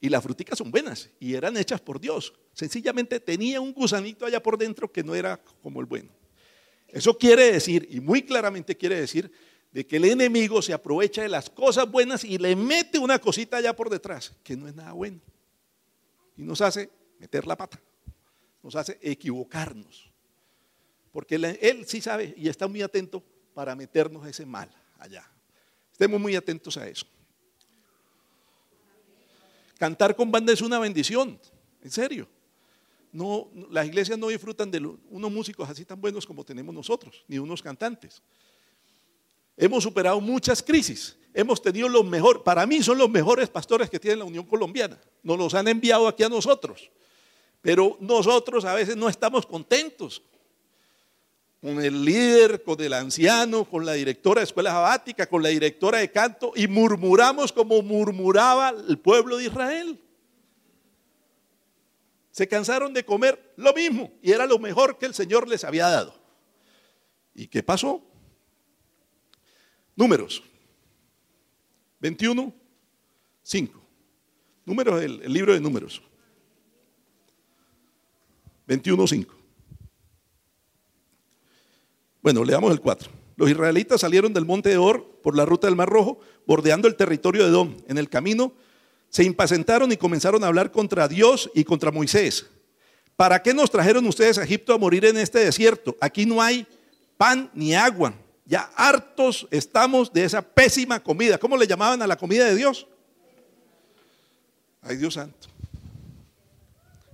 Y 0.00 0.08
las 0.08 0.22
fruticas 0.22 0.56
son 0.56 0.70
buenas 0.70 1.10
y 1.20 1.34
eran 1.34 1.56
hechas 1.58 1.80
por 1.80 2.00
Dios. 2.00 2.32
Sencillamente 2.54 3.20
tenía 3.20 3.60
un 3.60 3.74
gusanito 3.74 4.24
allá 4.24 4.42
por 4.42 4.56
dentro 4.56 4.90
que 4.90 5.04
no 5.04 5.14
era 5.14 5.38
como 5.62 5.80
el 5.80 5.86
bueno. 5.86 6.08
Eso 6.88 7.16
quiere 7.16 7.52
decir, 7.52 7.86
y 7.90 8.00
muy 8.00 8.22
claramente 8.22 8.76
quiere 8.76 8.98
decir, 8.98 9.30
de 9.70 9.86
que 9.86 9.96
el 9.96 10.06
enemigo 10.06 10.62
se 10.62 10.72
aprovecha 10.72 11.22
de 11.22 11.28
las 11.28 11.48
cosas 11.50 11.88
buenas 11.88 12.24
y 12.24 12.38
le 12.38 12.56
mete 12.56 12.98
una 12.98 13.18
cosita 13.18 13.58
allá 13.58 13.76
por 13.76 13.90
detrás, 13.90 14.32
que 14.42 14.56
no 14.56 14.66
es 14.66 14.74
nada 14.74 14.92
bueno. 14.92 15.20
Y 16.36 16.42
nos 16.42 16.60
hace 16.60 16.90
meter 17.18 17.46
la 17.46 17.56
pata, 17.56 17.80
nos 18.62 18.74
hace 18.74 18.98
equivocarnos. 19.02 20.09
Porque 21.12 21.34
él, 21.34 21.84
sí 21.86 22.00
sabe 22.00 22.34
y 22.36 22.48
está 22.48 22.68
muy 22.68 22.82
atento 22.82 23.22
para 23.54 23.74
meternos 23.74 24.26
ese 24.26 24.46
mal 24.46 24.70
allá. 24.98 25.28
Estemos 25.90 26.20
muy 26.20 26.36
atentos 26.36 26.76
a 26.76 26.88
eso. 26.88 27.06
Cantar 29.78 30.14
con 30.14 30.30
banda 30.30 30.52
es 30.52 30.60
una 30.60 30.78
bendición, 30.78 31.40
en 31.82 31.90
serio. 31.90 32.28
No, 33.12 33.50
las 33.70 33.86
iglesias 33.86 34.18
no 34.18 34.28
disfrutan 34.28 34.70
de 34.70 34.78
unos 34.78 35.32
músicos 35.32 35.68
así 35.68 35.84
tan 35.84 36.00
buenos 36.00 36.24
como 36.24 36.44
tenemos 36.44 36.72
nosotros, 36.74 37.24
ni 37.26 37.38
unos 37.38 37.60
cantantes. 37.60 38.22
Hemos 39.56 39.82
superado 39.82 40.20
muchas 40.20 40.62
crisis. 40.62 41.16
Hemos 41.34 41.60
tenido 41.60 41.88
los 41.88 42.04
mejores, 42.04 42.42
para 42.42 42.66
mí 42.66 42.82
son 42.82 42.98
los 42.98 43.10
mejores 43.10 43.48
pastores 43.48 43.90
que 43.90 44.00
tiene 44.00 44.16
la 44.16 44.24
Unión 44.24 44.44
Colombiana. 44.44 45.00
Nos 45.22 45.38
los 45.38 45.54
han 45.54 45.68
enviado 45.68 46.08
aquí 46.08 46.22
a 46.22 46.28
nosotros. 46.28 46.90
Pero 47.60 47.96
nosotros 48.00 48.64
a 48.64 48.74
veces 48.74 48.96
no 48.96 49.08
estamos 49.08 49.44
contentos 49.44 50.22
con 51.60 51.82
el 51.82 52.04
líder, 52.04 52.62
con 52.62 52.80
el 52.80 52.92
anciano, 52.94 53.64
con 53.64 53.84
la 53.84 53.92
directora 53.92 54.40
de 54.40 54.44
escuela 54.44 54.70
sabática, 54.70 55.26
con 55.26 55.42
la 55.42 55.50
directora 55.50 55.98
de 55.98 56.10
canto, 56.10 56.52
y 56.56 56.66
murmuramos 56.66 57.52
como 57.52 57.82
murmuraba 57.82 58.70
el 58.88 58.98
pueblo 58.98 59.36
de 59.36 59.44
Israel. 59.44 60.00
Se 62.30 62.48
cansaron 62.48 62.94
de 62.94 63.04
comer 63.04 63.52
lo 63.56 63.74
mismo 63.74 64.10
y 64.22 64.30
era 64.32 64.46
lo 64.46 64.58
mejor 64.58 64.96
que 64.96 65.06
el 65.06 65.14
Señor 65.14 65.48
les 65.48 65.64
había 65.64 65.88
dado. 65.88 66.14
¿Y 67.34 67.46
qué 67.46 67.62
pasó? 67.62 68.02
Números 69.96 70.42
21, 72.00 72.54
5. 73.42 73.80
Números, 74.64 75.02
el, 75.02 75.22
el 75.22 75.32
libro 75.32 75.52
de 75.52 75.60
números. 75.60 76.02
21, 78.66 79.06
5. 79.06 79.39
Bueno, 82.22 82.44
leamos 82.44 82.70
el 82.72 82.80
4. 82.80 83.10
Los 83.36 83.50
israelitas 83.50 84.02
salieron 84.02 84.34
del 84.34 84.44
monte 84.44 84.68
de 84.68 84.76
Or 84.76 85.20
por 85.22 85.34
la 85.34 85.46
ruta 85.46 85.66
del 85.66 85.76
Mar 85.76 85.88
Rojo, 85.88 86.20
bordeando 86.46 86.86
el 86.88 86.96
territorio 86.96 87.44
de 87.44 87.48
Edom. 87.48 87.76
En 87.88 87.96
el 87.96 88.10
camino 88.10 88.52
se 89.08 89.24
impacientaron 89.24 89.90
y 89.92 89.96
comenzaron 89.96 90.44
a 90.44 90.48
hablar 90.48 90.70
contra 90.70 91.08
Dios 91.08 91.50
y 91.54 91.64
contra 91.64 91.90
Moisés. 91.90 92.46
¿Para 93.16 93.42
qué 93.42 93.54
nos 93.54 93.70
trajeron 93.70 94.06
ustedes 94.06 94.38
a 94.38 94.44
Egipto 94.44 94.74
a 94.74 94.78
morir 94.78 95.04
en 95.06 95.16
este 95.16 95.38
desierto? 95.38 95.96
Aquí 96.00 96.26
no 96.26 96.42
hay 96.42 96.66
pan 97.16 97.50
ni 97.54 97.74
agua. 97.74 98.14
Ya 98.44 98.70
hartos 98.76 99.46
estamos 99.50 100.12
de 100.12 100.24
esa 100.24 100.42
pésima 100.42 101.02
comida. 101.02 101.38
¿Cómo 101.38 101.56
le 101.56 101.66
llamaban 101.66 102.02
a 102.02 102.06
la 102.06 102.16
comida 102.16 102.44
de 102.46 102.56
Dios? 102.56 102.86
Ay, 104.82 104.96
Dios 104.96 105.14
santo. 105.14 105.48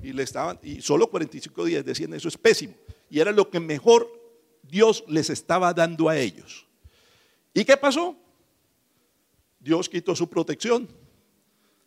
Y 0.03 0.13
le 0.13 0.23
estaban, 0.23 0.59
y 0.63 0.81
solo 0.83 1.09
45 1.09 1.65
días 1.65 1.85
decían 1.85 2.15
eso 2.15 2.29
es 2.29 2.37
pésimo. 2.37 2.75
Y 3.11 3.21
era 3.21 3.33
lo 3.33 3.51
que 3.51 3.61
mejor 3.61 4.26
Dios 4.69 5.05
les 5.09 5.31
estaba 5.31 5.73
dando 5.73 6.09
a 6.09 6.17
ellos. 6.17 6.67
¿Y 7.55 7.65
qué 7.65 7.77
pasó? 7.77 8.17
Dios 9.59 9.89
quitó 9.89 10.15
su 10.15 10.29
protección. 10.29 10.89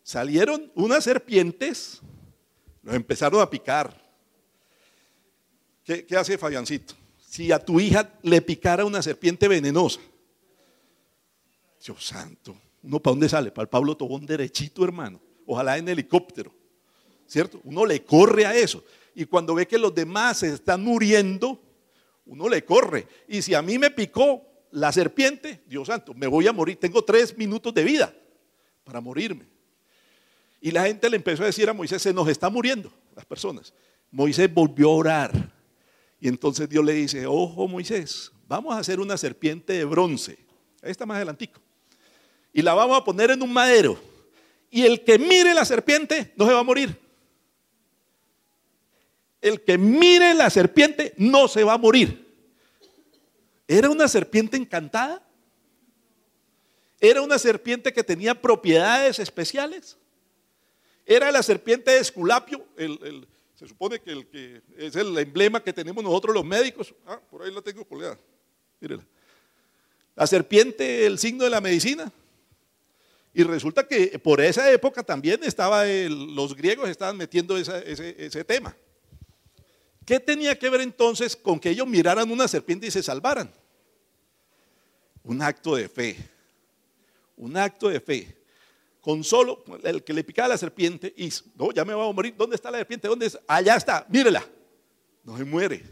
Salieron 0.02 0.70
unas 0.74 1.04
serpientes, 1.04 2.00
los 2.82 2.94
empezaron 2.94 3.40
a 3.40 3.48
picar. 3.48 4.00
¿Qué, 5.84 6.06
hace 6.16 6.36
Fabiancito? 6.36 6.94
Si 7.18 7.52
a 7.52 7.58
tu 7.58 7.80
hija 7.80 8.18
le 8.22 8.42
picara 8.42 8.84
una 8.84 9.02
serpiente 9.02 9.46
venenosa, 9.48 10.00
Dios 11.84 12.04
santo, 12.04 12.56
¿uno 12.82 13.00
para 13.00 13.12
dónde 13.12 13.28
sale? 13.28 13.50
Para 13.50 13.62
el 13.62 13.68
Pablo 13.68 13.96
Tobón 13.96 14.26
derechito, 14.26 14.84
hermano. 14.84 15.20
Ojalá 15.46 15.78
en 15.78 15.88
helicóptero, 15.88 16.52
¿cierto? 17.26 17.60
Uno 17.64 17.86
le 17.86 18.04
corre 18.04 18.46
a 18.46 18.54
eso. 18.54 18.84
Y 19.14 19.24
cuando 19.24 19.54
ve 19.54 19.66
que 19.66 19.78
los 19.78 19.94
demás 19.94 20.38
se 20.38 20.52
están 20.54 20.82
muriendo, 20.82 21.60
uno 22.30 22.48
le 22.48 22.64
corre. 22.64 23.08
Y 23.26 23.42
si 23.42 23.54
a 23.54 23.60
mí 23.60 23.76
me 23.76 23.90
picó 23.90 24.46
la 24.70 24.92
serpiente, 24.92 25.62
Dios 25.66 25.88
santo, 25.88 26.14
me 26.14 26.28
voy 26.28 26.46
a 26.46 26.52
morir. 26.52 26.76
Tengo 26.78 27.02
tres 27.02 27.36
minutos 27.36 27.74
de 27.74 27.82
vida 27.82 28.14
para 28.84 29.00
morirme. 29.00 29.46
Y 30.60 30.70
la 30.70 30.84
gente 30.84 31.10
le 31.10 31.16
empezó 31.16 31.42
a 31.42 31.46
decir 31.46 31.68
a 31.68 31.72
Moisés, 31.72 32.00
se 32.00 32.14
nos 32.14 32.28
está 32.28 32.48
muriendo 32.48 32.92
las 33.16 33.24
personas. 33.24 33.74
Moisés 34.12 34.52
volvió 34.52 34.90
a 34.90 34.94
orar. 34.94 35.52
Y 36.20 36.28
entonces 36.28 36.68
Dios 36.68 36.84
le 36.84 36.92
dice, 36.92 37.26
ojo 37.26 37.66
Moisés, 37.66 38.30
vamos 38.46 38.74
a 38.74 38.78
hacer 38.78 39.00
una 39.00 39.16
serpiente 39.16 39.72
de 39.72 39.84
bronce. 39.84 40.38
Ahí 40.82 40.92
está 40.92 41.06
más 41.06 41.16
adelantico. 41.16 41.60
Y 42.52 42.62
la 42.62 42.74
vamos 42.74 42.96
a 42.96 43.02
poner 43.02 43.32
en 43.32 43.42
un 43.42 43.52
madero. 43.52 43.98
Y 44.70 44.82
el 44.82 45.02
que 45.02 45.18
mire 45.18 45.52
la 45.52 45.64
serpiente 45.64 46.32
no 46.36 46.46
se 46.46 46.52
va 46.52 46.60
a 46.60 46.64
morir. 46.64 46.96
El 49.40 49.62
que 49.62 49.78
mire 49.78 50.34
la 50.34 50.50
serpiente 50.50 51.14
no 51.16 51.48
se 51.48 51.64
va 51.64 51.74
a 51.74 51.78
morir. 51.78 52.28
¿Era 53.66 53.88
una 53.88 54.08
serpiente 54.08 54.56
encantada? 54.56 55.22
¿Era 56.98 57.22
una 57.22 57.38
serpiente 57.38 57.92
que 57.92 58.04
tenía 58.04 58.34
propiedades 58.34 59.18
especiales? 59.18 59.96
¿Era 61.06 61.32
la 61.32 61.42
serpiente 61.42 61.92
de 61.92 61.98
Esculapio? 61.98 62.64
se 63.54 63.68
supone 63.68 63.98
que, 64.00 64.10
el 64.10 64.26
que 64.26 64.62
es 64.76 64.96
el 64.96 65.16
emblema 65.18 65.62
que 65.62 65.72
tenemos 65.72 66.02
nosotros 66.02 66.34
los 66.34 66.44
médicos. 66.44 66.94
Ah, 67.06 67.20
por 67.30 67.42
ahí 67.42 67.52
la 67.52 67.62
tengo 67.62 67.84
colgada. 67.84 68.18
Mírela. 68.80 69.04
La 70.16 70.26
serpiente, 70.26 71.06
el 71.06 71.18
signo 71.18 71.44
de 71.44 71.50
la 71.50 71.60
medicina. 71.60 72.10
Y 73.32 73.44
resulta 73.44 73.86
que 73.86 74.18
por 74.18 74.40
esa 74.40 74.70
época 74.70 75.02
también 75.02 75.44
estaba 75.44 75.84
los 75.86 76.56
griegos 76.56 76.88
estaban 76.88 77.16
metiendo 77.16 77.56
ese 77.56 78.44
tema. 78.44 78.74
¿Qué 80.04 80.18
tenía 80.18 80.58
que 80.58 80.68
ver 80.70 80.80
entonces 80.80 81.36
con 81.36 81.60
que 81.60 81.70
ellos 81.70 81.86
miraran 81.86 82.30
una 82.30 82.48
serpiente 82.48 82.86
y 82.86 82.90
se 82.90 83.02
salvaran? 83.02 83.52
Un 85.22 85.42
acto 85.42 85.76
de 85.76 85.88
fe. 85.88 86.16
Un 87.36 87.56
acto 87.56 87.88
de 87.88 88.00
fe. 88.00 88.36
Con 89.00 89.24
solo 89.24 89.64
el 89.82 90.02
que 90.04 90.12
le 90.12 90.24
picaba 90.24 90.48
la 90.48 90.58
serpiente 90.58 91.12
y 91.16 91.30
no, 91.54 91.72
ya 91.72 91.84
me 91.84 91.94
voy 91.94 92.08
a 92.08 92.12
morir. 92.12 92.34
¿Dónde 92.36 92.56
está 92.56 92.70
la 92.70 92.78
serpiente? 92.78 93.08
¿Dónde 93.08 93.26
está? 93.26 93.40
Allá 93.46 93.76
está, 93.76 94.06
mírela. 94.08 94.44
No 95.24 95.36
se 95.36 95.44
muere. 95.44 95.82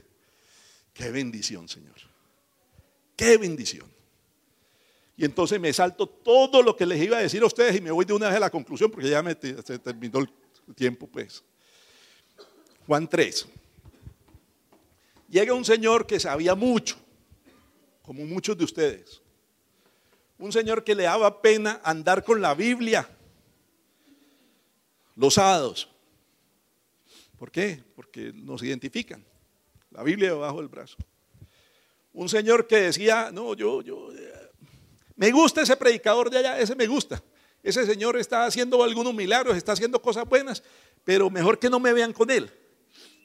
Qué 0.92 1.10
bendición, 1.10 1.68
Señor. 1.68 1.96
Qué 3.16 3.36
bendición. 3.36 3.90
Y 5.16 5.24
entonces 5.24 5.58
me 5.60 5.72
salto 5.72 6.06
todo 6.06 6.62
lo 6.62 6.76
que 6.76 6.86
les 6.86 7.02
iba 7.02 7.18
a 7.18 7.20
decir 7.20 7.42
a 7.42 7.46
ustedes 7.46 7.76
y 7.76 7.80
me 7.80 7.90
voy 7.90 8.04
de 8.04 8.12
una 8.12 8.28
vez 8.28 8.36
a 8.36 8.40
la 8.40 8.50
conclusión 8.50 8.90
porque 8.90 9.08
ya 9.08 9.22
se 9.64 9.78
terminó 9.78 10.20
el 10.20 10.28
tiempo, 10.74 11.06
pues. 11.06 11.42
Juan 12.86 13.08
3 13.08 13.48
llega 15.28 15.54
un 15.54 15.64
señor 15.64 16.06
que 16.06 16.18
sabía 16.18 16.54
mucho, 16.54 16.96
como 18.02 18.24
muchos 18.24 18.56
de 18.56 18.64
ustedes. 18.64 19.22
Un 20.38 20.52
señor 20.52 20.84
que 20.84 20.94
le 20.94 21.04
daba 21.04 21.42
pena 21.42 21.80
andar 21.82 22.24
con 22.24 22.40
la 22.40 22.54
Biblia 22.54 23.08
los 25.16 25.34
sábados. 25.34 25.88
¿Por 27.36 27.50
qué? 27.50 27.82
Porque 27.96 28.32
nos 28.32 28.62
identifican. 28.62 29.24
La 29.90 30.02
Biblia 30.02 30.30
debajo 30.30 30.58
del 30.58 30.68
brazo. 30.68 30.96
Un 32.12 32.28
señor 32.28 32.66
que 32.66 32.76
decía, 32.76 33.30
no, 33.32 33.54
yo, 33.54 33.82
yo, 33.82 34.12
eh, 34.12 34.50
me 35.16 35.32
gusta 35.32 35.62
ese 35.62 35.76
predicador 35.76 36.30
de 36.30 36.38
allá, 36.38 36.60
ese 36.60 36.76
me 36.76 36.86
gusta. 36.86 37.22
Ese 37.62 37.84
señor 37.84 38.16
está 38.16 38.44
haciendo 38.44 38.82
algunos 38.84 39.12
milagros, 39.12 39.56
está 39.56 39.72
haciendo 39.72 40.00
cosas 40.00 40.28
buenas, 40.28 40.62
pero 41.04 41.28
mejor 41.30 41.58
que 41.58 41.68
no 41.68 41.80
me 41.80 41.92
vean 41.92 42.12
con 42.12 42.30
él. 42.30 42.50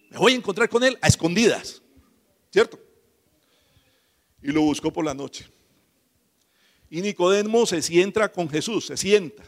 Me 0.09 0.17
voy 0.17 0.33
a 0.33 0.35
encontrar 0.35 0.69
con 0.69 0.83
él 0.83 0.97
a 1.01 1.07
escondidas. 1.07 1.82
¿Cierto? 2.53 2.79
y 4.43 4.51
lo 4.51 4.61
buscó 4.61 4.91
por 4.91 5.05
la 5.05 5.13
noche. 5.13 5.47
Y 6.89 7.01
Nicodemo 7.01 7.65
se 7.65 7.81
sienta 7.81 8.31
con 8.31 8.49
Jesús, 8.49 8.85
se 8.85 8.97
sienta. 8.97 9.43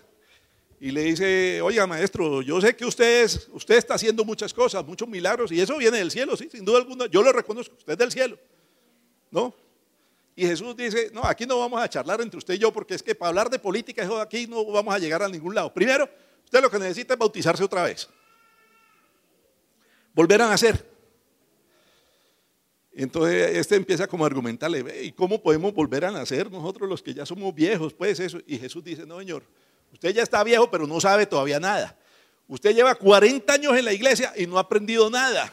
Y 0.80 0.92
le 0.92 1.04
dice, 1.04 1.62
oiga 1.62 1.86
maestro, 1.86 2.42
yo 2.42 2.60
sé 2.62 2.76
que 2.76 2.86
usted, 2.86 3.30
usted 3.52 3.76
está 3.76 3.96
haciendo 3.96 4.26
muchas 4.26 4.54
cosas, 4.54 4.86
muchos 4.86 5.08
milagros, 5.08 5.52
y 5.52 5.60
eso 5.60 5.78
viene 5.78 5.98
del 5.98 6.12
cielo, 6.12 6.36
sí, 6.36 6.50
sin 6.52 6.66
duda 6.66 6.80
alguna. 6.80 7.06
Yo 7.08 7.22
lo 7.22 7.32
reconozco, 7.32 7.76
usted 7.78 7.94
es 7.94 8.00
del 8.00 8.12
cielo. 8.12 8.38
¿No? 9.30 9.54
Y 10.36 10.46
Jesús 10.46 10.76
dice, 10.76 11.12
no, 11.14 11.24
aquí 11.24 11.46
no 11.46 11.60
vamos 11.60 11.82
a 11.82 11.90
charlar 11.90 12.22
entre 12.22 12.38
usted 12.38 12.56
y 12.56 12.58
yo, 12.58 12.72
porque 12.72 12.96
es 12.96 13.04
que 13.04 13.16
para 13.16 13.30
hablar 13.30 13.50
de 13.50 13.60
política, 13.60 14.04
eso 14.04 14.20
aquí 14.20 14.48
no 14.48 14.66
vamos 14.66 14.94
a 14.94 15.00
llegar 15.00 15.22
a 15.24 15.30
ningún 15.30 15.54
lado. 15.54 15.74
Primero, 15.74 16.10
usted 16.44 16.62
lo 16.62 16.70
que 16.70 16.80
necesita 16.80 17.14
es 17.14 17.20
bautizarse 17.20 17.64
otra 17.64 17.84
vez. 17.84 18.08
Volver 20.14 20.42
a 20.42 20.50
nacer. 20.50 20.95
Entonces 22.96 23.58
este 23.58 23.76
empieza 23.76 24.08
como 24.08 24.24
a 24.24 24.28
argumentarle, 24.28 25.04
¿y 25.04 25.12
cómo 25.12 25.42
podemos 25.42 25.74
volver 25.74 26.06
a 26.06 26.12
nacer 26.12 26.50
nosotros 26.50 26.88
los 26.88 27.04
que 27.04 27.14
ya 27.14 27.26
somos 27.26 27.54
viejos? 27.54 27.94
Pues 27.94 28.20
eso. 28.22 28.40
Y 28.48 28.58
Jesús 28.58 28.84
dice, 28.84 29.06
no, 29.06 29.20
Señor, 29.20 29.44
usted 29.92 30.14
ya 30.16 30.24
está 30.24 30.42
viejo, 30.46 30.72
pero 30.72 30.88
no 30.88 31.02
sabe 31.02 31.26
todavía 31.26 31.60
nada. 31.60 31.98
Usted 32.48 32.74
lleva 32.74 32.96
40 32.96 33.52
años 33.52 33.78
en 33.78 33.84
la 33.84 33.92
iglesia 33.92 34.32
y 34.38 34.48
no 34.48 34.58
ha 34.58 34.62
aprendido 34.62 35.10
nada. 35.10 35.52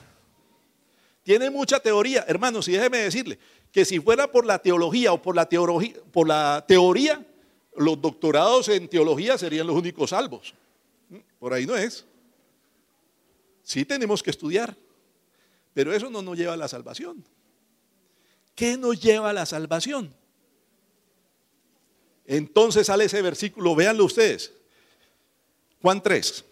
Tiene 1.24 1.50
mucha 1.50 1.80
teoría. 1.80 2.24
Hermanos, 2.28 2.68
y 2.68 2.72
déjeme 2.72 2.98
decirle 2.98 3.38
que 3.72 3.84
si 3.84 3.98
fuera 3.98 4.30
por 4.30 4.46
la 4.46 4.60
teología 4.60 5.12
o 5.12 5.20
por 5.20 5.34
la, 5.34 5.48
por 6.12 6.28
la 6.28 6.64
teoría, 6.68 7.26
los 7.76 8.00
doctorados 8.00 8.68
en 8.68 8.86
teología 8.86 9.36
serían 9.36 9.66
los 9.66 9.74
únicos 9.74 10.10
salvos. 10.10 10.54
Por 11.40 11.52
ahí 11.52 11.66
no 11.66 11.76
es. 11.76 12.04
Sí 13.64 13.84
tenemos 13.84 14.22
que 14.22 14.30
estudiar. 14.30 14.76
Pero 15.74 15.92
eso 15.92 16.10
no 16.10 16.22
nos 16.22 16.36
lleva 16.36 16.54
a 16.54 16.56
la 16.56 16.68
salvación. 16.68 17.24
¿Qué 18.54 18.76
nos 18.76 19.00
lleva 19.00 19.30
a 19.30 19.32
la 19.32 19.46
salvación? 19.46 20.14
Entonces 22.26 22.86
sale 22.86 23.04
ese 23.04 23.22
versículo, 23.22 23.74
véanlo 23.74 24.04
ustedes. 24.04 24.52
Juan 25.80 26.02
3. 26.02 26.44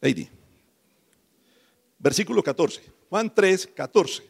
Lady. 0.00 0.28
Versículo 1.98 2.42
14. 2.42 2.82
Juan 3.10 3.34
3, 3.34 3.66
14. 3.74 4.22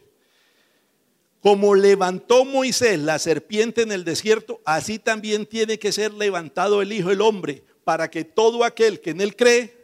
Como 1.41 1.75
levantó 1.75 2.43
Moisés 2.43 2.99
la 2.99 3.17
serpiente 3.19 3.83
en 3.83 3.91
el 3.91 4.03
desierto, 4.03 4.61
así 4.65 4.99
también 4.99 5.45
tiene 5.45 5.79
que 5.79 5.91
ser 5.91 6.13
levantado 6.13 6.81
el 6.81 6.91
Hijo 6.91 7.09
del 7.09 7.21
Hombre, 7.21 7.63
para 7.85 8.09
que 8.09 8.25
todo 8.25 8.65
aquel 8.65 8.99
que 8.99 9.11
en 9.11 9.21
él 9.21 9.35
cree 9.35 9.78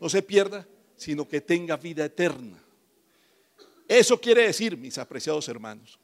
no 0.00 0.08
se 0.08 0.22
pierda, 0.22 0.66
sino 0.96 1.26
que 1.26 1.40
tenga 1.40 1.76
vida 1.76 2.04
eterna. 2.04 2.62
Eso 3.86 4.20
quiere 4.20 4.42
decir, 4.42 4.76
mis 4.76 4.98
apreciados 4.98 5.48
hermanos, 5.48 5.98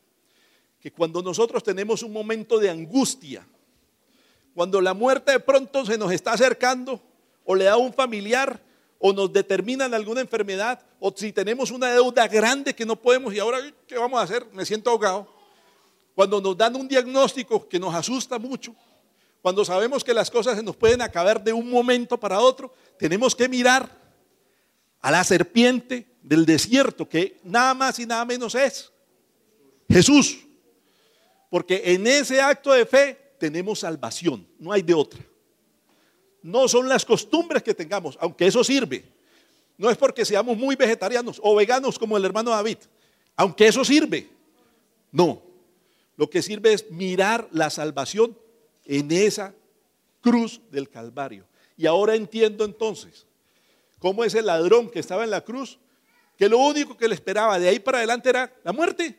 que 0.81 0.91
cuando 0.91 1.23
nosotros 1.23 1.63
tenemos 1.63 2.03
un 2.03 2.13
momento 2.13 2.59
de 2.59 2.71
angustia, 2.71 3.47
cuando 4.55 4.81
la 4.81 4.95
muerte 4.95 5.33
de 5.33 5.41
pronto 5.41 5.85
se 5.85 5.99
nos 5.99 6.13
está 6.13 6.33
acercando, 6.33 7.03
o 7.45 7.55
le 7.55 7.65
da 7.65 7.77
un 7.77 7.93
familiar, 7.93 8.61
o 8.99 9.13
nos 9.13 9.33
determinan 9.33 9.93
alguna 9.93 10.23
enfermedad, 10.23 10.81
o 10.99 11.13
si 11.15 11.33
tenemos 11.33 11.71
una 11.71 11.93
deuda 11.93 12.27
grande 12.27 12.75
que 12.75 12.87
no 12.87 12.97
podemos 12.97 13.35
y 13.35 13.39
ahora, 13.39 13.59
¿qué 13.87 13.99
vamos 13.99 14.19
a 14.19 14.23
hacer? 14.23 14.47
Me 14.53 14.65
siento 14.65 14.91
ahogado. 14.91 15.29
Cuando 16.15 16.41
nos 16.41 16.57
dan 16.57 16.77
un 16.77 16.89
diagnóstico 16.89 17.69
que 17.69 17.79
nos 17.79 17.95
asusta 17.95 18.39
mucho, 18.39 18.75
cuando 19.45 19.63
sabemos 19.63 20.03
que 20.03 20.15
las 20.15 20.31
cosas 20.31 20.57
se 20.57 20.63
nos 20.63 20.75
pueden 20.75 21.03
acabar 21.03 21.45
de 21.45 21.53
un 21.53 21.69
momento 21.69 22.19
para 22.19 22.41
otro, 22.41 22.73
tenemos 22.99 23.37
que 23.37 23.47
mirar 23.47 23.95
a 25.03 25.11
la 25.11 25.23
serpiente 25.23 26.07
del 26.23 26.47
desierto, 26.47 27.07
que 27.07 27.39
nada 27.45 27.75
más 27.75 27.99
y 27.99 28.07
nada 28.07 28.25
menos 28.25 28.55
es 28.55 28.91
Jesús. 29.87 30.39
Porque 31.51 31.83
en 31.85 32.07
ese 32.07 32.41
acto 32.41 32.73
de 32.73 32.87
fe 32.87 33.35
tenemos 33.39 33.81
salvación, 33.81 34.49
no 34.59 34.73
hay 34.73 34.81
de 34.81 34.95
otra. 34.95 35.21
No 36.41 36.67
son 36.67 36.89
las 36.89 37.05
costumbres 37.05 37.63
que 37.63 37.75
tengamos, 37.75 38.17
aunque 38.23 38.47
eso 38.47 38.65
sirve. 38.65 39.05
No 39.77 39.91
es 39.91 39.99
porque 39.99 40.25
seamos 40.25 40.57
muy 40.57 40.75
vegetarianos 40.75 41.39
o 41.43 41.55
veganos 41.55 41.99
como 41.99 42.17
el 42.17 42.25
hermano 42.25 42.51
David, 42.51 42.79
aunque 43.37 43.67
eso 43.67 43.85
sirve. 43.85 44.27
No, 45.13 45.43
lo 46.17 46.31
que 46.31 46.41
sirve 46.41 46.73
es 46.73 46.91
mirar 46.91 47.47
la 47.53 47.69
salvación 47.69 48.39
en 48.85 49.11
esa 49.13 49.55
cruz 50.21 50.61
del 50.71 50.89
Calvario. 50.89 51.45
Y 51.77 51.87
ahora 51.87 52.15
entiendo 52.15 52.65
entonces 52.65 53.27
cómo 53.99 54.25
ese 54.25 54.43
ladrón 54.43 54.91
que 54.91 55.01
estaba 55.01 55.25
en 55.25 55.31
la 55.31 55.43
cruz, 55.43 55.79
que 56.37 56.49
lo 56.49 56.59
único 56.59 56.97
que 56.97 57.09
le 57.09 57.15
esperaba 57.15 57.59
de 57.59 57.69
ahí 57.69 57.79
para 57.79 57.99
adelante 57.99 58.29
era 58.29 58.53
la 58.63 58.73
muerte. 58.73 59.19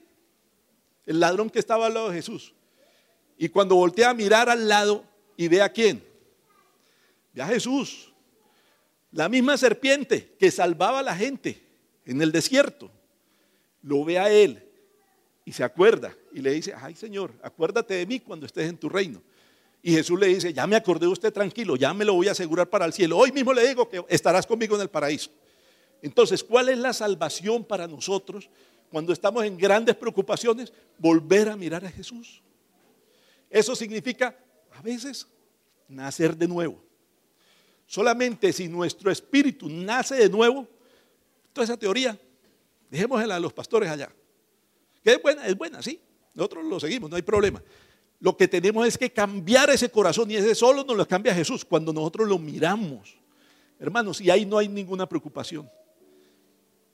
El 1.06 1.20
ladrón 1.20 1.50
que 1.50 1.60
estaba 1.60 1.86
al 1.86 1.94
lado 1.94 2.10
de 2.10 2.16
Jesús. 2.16 2.54
Y 3.38 3.50
cuando 3.50 3.76
voltea 3.76 4.12
a 4.12 4.14
mirar 4.14 4.50
al 4.50 4.68
lado 4.68 5.04
y 5.38 5.48
ve 5.48 5.62
a 5.62 5.70
quién, 5.70 6.04
ve 7.34 7.42
a 7.42 7.48
Jesús. 7.48 8.12
La 9.12 9.30
misma 9.30 9.58
serpiente 9.58 10.36
que 10.40 10.52
salvaba 10.52 11.00
a 11.00 11.04
la 11.04 11.16
gente 11.16 11.62
en 12.06 12.22
el 12.22 12.32
desierto, 12.32 12.92
lo 13.82 14.04
ve 14.04 14.20
a 14.20 14.30
él 14.30 14.64
y 15.46 15.52
se 15.52 15.64
acuerda 15.64 16.16
y 16.34 16.42
le 16.42 16.52
dice, 16.52 16.74
ay 16.76 16.96
Señor, 16.96 17.32
acuérdate 17.42 17.94
de 17.94 18.06
mí 18.06 18.20
cuando 18.20 18.46
estés 18.46 18.68
en 18.68 18.78
tu 18.78 18.90
reino. 18.90 19.22
Y 19.88 19.92
Jesús 19.92 20.20
le 20.20 20.26
dice, 20.26 20.52
ya 20.52 20.66
me 20.66 20.76
acordé 20.76 21.06
usted 21.06 21.32
tranquilo, 21.32 21.76
ya 21.76 21.94
me 21.94 22.04
lo 22.04 22.16
voy 22.16 22.28
a 22.28 22.32
asegurar 22.32 22.68
para 22.68 22.86
el 22.86 22.92
cielo. 22.92 23.20
Hoy 23.20 23.32
mismo 23.32 23.54
le 23.54 23.68
digo 23.68 23.88
que 23.88 24.04
estarás 24.10 24.48
conmigo 24.48 24.76
en 24.76 24.82
el 24.82 24.90
paraíso. 24.90 25.30
Entonces, 26.02 26.44
¿cuál 26.44 26.70
es 26.70 26.80
la 26.80 26.92
salvación 26.92 27.64
para 27.64 27.86
nosotros 27.86 28.50
cuando 28.90 29.14
estamos 29.14 29.46
en 29.46 29.56
grandes 29.56 29.96
preocupaciones? 29.96 30.74
Volver 30.98 31.50
a 31.50 31.56
mirar 31.56 31.86
a 31.86 31.92
Jesús. 31.92 32.42
Eso 33.48 33.76
significa, 33.76 34.36
a 34.74 34.82
veces, 34.82 35.28
nacer 35.88 36.36
de 36.36 36.48
nuevo. 36.48 36.82
Solamente 37.86 38.52
si 38.54 38.68
nuestro 38.68 39.12
espíritu 39.12 39.70
nace 39.70 40.16
de 40.16 40.30
nuevo, 40.30 40.68
toda 41.54 41.64
esa 41.64 41.78
teoría, 41.78 42.20
dejémosla 42.90 43.36
a 43.36 43.40
los 43.40 43.54
pastores 43.54 43.88
allá. 43.88 44.12
Que 45.04 45.12
es 45.12 45.22
buena, 45.22 45.46
es 45.46 45.56
buena, 45.56 45.84
sí. 45.84 46.02
Nosotros 46.34 46.66
lo 46.66 46.80
seguimos, 46.80 47.08
no 47.08 47.18
hay 47.18 47.22
problema. 47.22 47.62
Lo 48.26 48.36
que 48.36 48.48
tenemos 48.48 48.88
es 48.88 48.98
que 48.98 49.12
cambiar 49.12 49.70
ese 49.70 49.88
corazón 49.88 50.32
y 50.32 50.36
ese 50.36 50.56
solo 50.56 50.84
nos 50.84 50.98
lo 50.98 51.08
cambia 51.08 51.32
Jesús 51.32 51.64
cuando 51.64 51.94
nosotros 51.94 52.28
lo 52.28 52.40
miramos. 52.40 53.16
Hermanos, 53.80 54.20
y 54.20 54.32
ahí 54.32 54.48
no 54.48 54.58
hay 54.58 54.68
ninguna 54.68 55.08
preocupación. 55.08 55.70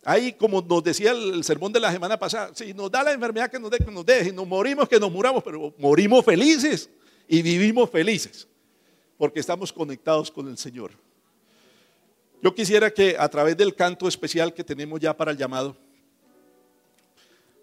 Ahí, 0.04 0.34
como 0.34 0.62
nos 0.62 0.84
decía 0.84 1.12
el, 1.12 1.42
sermón 1.46 1.72
de 1.72 1.80
la 1.80 1.90
semana 1.90 2.20
pasada, 2.20 2.52
si 2.54 2.74
nos 2.74 2.92
da 2.92 3.02
la 3.02 3.14
enfermedad 3.14 3.50
que 3.50 3.60
nos 3.60 3.72
dé, 3.72 3.78
que 3.78 3.90
nos 3.90 4.06
dé, 4.06 4.26
si 4.26 4.34
nos 4.34 4.46
morimos, 4.46 4.90
que 4.90 5.00
nos 5.00 5.10
muramos, 5.10 5.42
pero 5.42 5.74
morimos 5.78 6.26
felices 6.26 6.90
y 7.30 7.42
vivimos 7.42 7.90
felices, 7.90 8.46
porque 9.18 9.40
estamos 9.40 9.72
conectados 9.72 10.30
con 10.30 10.50
el 10.50 10.58
Señor. 10.58 10.92
Yo 12.42 12.54
quisiera 12.54 12.92
que 12.92 13.16
a 13.18 13.30
través 13.30 13.56
del 13.56 13.74
canto 13.74 14.06
especial 14.06 14.54
que 14.54 14.66
tenemos 14.66 15.00
ya 15.00 15.16
para 15.16 15.32
el 15.32 15.38
llamado, 15.38 15.78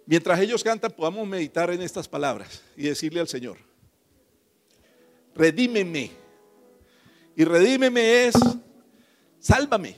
Mientras 0.09 0.41
ellos 0.41 0.65
cantan, 0.65 0.91
podamos 0.91 1.29
meditar 1.29 1.69
en 1.69 1.83
estas 1.83 2.09
palabras 2.09 2.63
y 2.75 2.85
decirle 2.85 3.21
al 3.21 3.29
Señor, 3.29 3.59
redímeme. 5.35 6.11
Y 7.37 7.45
redímeme 7.45 8.25
es, 8.25 8.35
sálvame. 9.39 9.97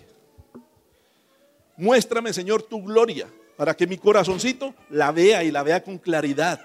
Muéstrame, 1.76 2.32
Señor, 2.32 2.64
tu 2.64 2.82
gloria 2.82 3.28
para 3.56 3.76
que 3.76 3.86
mi 3.86 3.98
corazoncito 3.98 4.74
la 4.88 5.12
vea 5.12 5.44
y 5.44 5.52
la 5.52 5.62
vea 5.62 5.84
con 5.84 5.96
claridad 5.96 6.60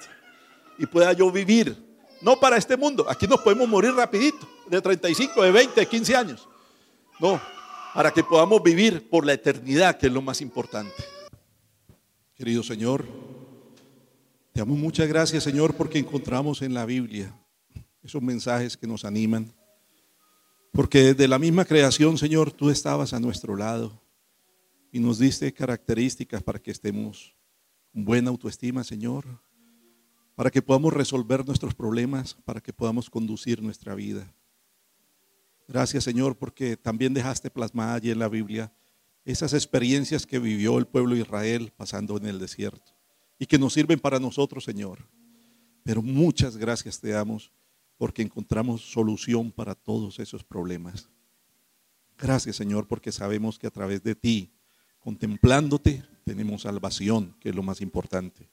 y 0.80 0.88
pueda 0.88 1.14
yo 1.14 1.32
vivir. 1.32 1.78
No 2.22 2.40
para 2.40 2.58
este 2.58 2.76
mundo, 2.76 3.06
aquí 3.08 3.28
nos 3.28 3.42
podemos 3.42 3.68
morir 3.70 3.94
rapidito, 3.94 4.50
de 4.68 4.82
35, 4.82 5.44
de 5.44 5.52
20, 5.52 5.80
de 5.82 5.86
15 5.86 6.16
años. 6.16 6.48
No, 7.20 7.40
para 7.94 8.10
que 8.10 8.24
podamos 8.24 8.64
vivir 8.64 9.08
por 9.08 9.24
la 9.24 9.34
eternidad, 9.34 10.00
que 10.00 10.08
es 10.08 10.12
lo 10.12 10.24
más 10.24 10.42
importante. 10.42 11.15
Querido 12.36 12.64
Señor, 12.64 13.06
te 14.52 14.60
damos 14.60 14.78
muchas 14.78 15.08
gracias, 15.08 15.42
Señor, 15.42 15.74
porque 15.74 16.00
encontramos 16.00 16.62
en 16.62 16.74
la 16.74 16.86
Biblia 16.86 17.34
esos 18.04 18.22
mensajes 18.22 18.76
que 18.76 18.86
nos 18.86 19.06
animan. 19.06 19.54
Porque 20.74 21.00
desde 21.14 21.30
la 21.30 21.40
misma 21.40 21.64
creación, 21.64 22.18
Señor, 22.18 22.52
tú 22.52 22.70
estabas 22.70 23.14
a 23.14 23.22
nuestro 23.22 23.56
lado 23.56 24.02
y 24.92 25.00
nos 25.00 25.18
diste 25.18 25.54
características 25.54 26.44
para 26.44 26.60
que 26.60 26.72
estemos 26.72 27.34
con 27.94 28.04
buena 28.04 28.32
autoestima, 28.32 28.84
Señor, 28.84 29.24
para 30.36 30.52
que 30.52 30.62
podamos 30.62 30.92
resolver 30.94 31.48
nuestros 31.48 31.74
problemas, 31.74 32.34
para 32.44 32.60
que 32.60 32.74
podamos 32.74 33.10
conducir 33.10 33.64
nuestra 33.64 33.96
vida. 33.96 34.30
Gracias, 35.70 36.04
Señor, 36.04 36.36
porque 36.36 36.76
también 36.76 37.14
dejaste 37.14 37.50
plasmada 37.50 37.94
allí 37.94 38.12
en 38.12 38.20
la 38.20 38.28
Biblia 38.28 38.74
esas 39.26 39.54
experiencias 39.54 40.26
que 40.26 40.40
vivió 40.40 40.78
el 40.78 40.86
pueblo 40.86 41.16
de 41.16 41.22
Israel 41.22 41.74
pasando 41.76 42.16
en 42.18 42.28
el 42.28 42.40
desierto 42.40 42.94
y 43.38 43.48
que 43.48 43.60
nos 43.60 43.74
sirven 43.74 44.00
para 44.00 44.20
nosotros, 44.20 44.64
Señor. 44.64 45.10
Pero 45.84 46.02
muchas 46.02 46.56
gracias 46.56 47.00
te 47.00 47.10
damos 47.10 47.52
porque 47.98 48.22
encontramos 48.22 48.92
solución 48.92 49.52
para 49.52 49.76
todos 49.76 50.20
esos 50.20 50.44
problemas. 50.44 51.10
Gracias, 52.18 52.56
Señor, 52.56 52.88
porque 52.88 53.12
sabemos 53.12 53.60
que 53.60 53.68
a 53.68 53.72
través 53.72 54.04
de 54.04 54.16
ti 54.16 54.52
contemplándote, 55.00 56.04
tenemos 56.24 56.64
salvación, 56.64 57.36
que 57.40 57.50
es 57.50 57.56
lo 57.56 57.62
más 57.62 57.82
importante. 57.82 58.50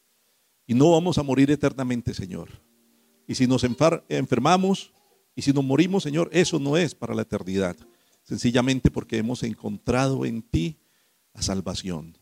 Y 0.67 0.75
no 0.75 0.91
vamos 0.91 1.17
a 1.17 1.23
morir 1.23 1.51
eternamente, 1.51 2.13
Señor. 2.13 2.51
Y 3.27 3.35
si 3.35 3.47
nos 3.47 3.65
enfermamos 3.65 4.93
y 5.35 5.41
si 5.41 5.53
nos 5.53 5.65
morimos, 5.65 6.03
Señor, 6.03 6.29
eso 6.33 6.59
no 6.59 6.77
es 6.77 6.95
para 6.95 7.15
la 7.15 7.23
eternidad. 7.23 7.77
Sencillamente 8.23 8.91
porque 8.91 9.19
hemos 9.19 9.43
encontrado 9.43 10.25
en 10.25 10.43
ti 10.43 10.79
la 11.35 11.43
salvación. 11.43 12.17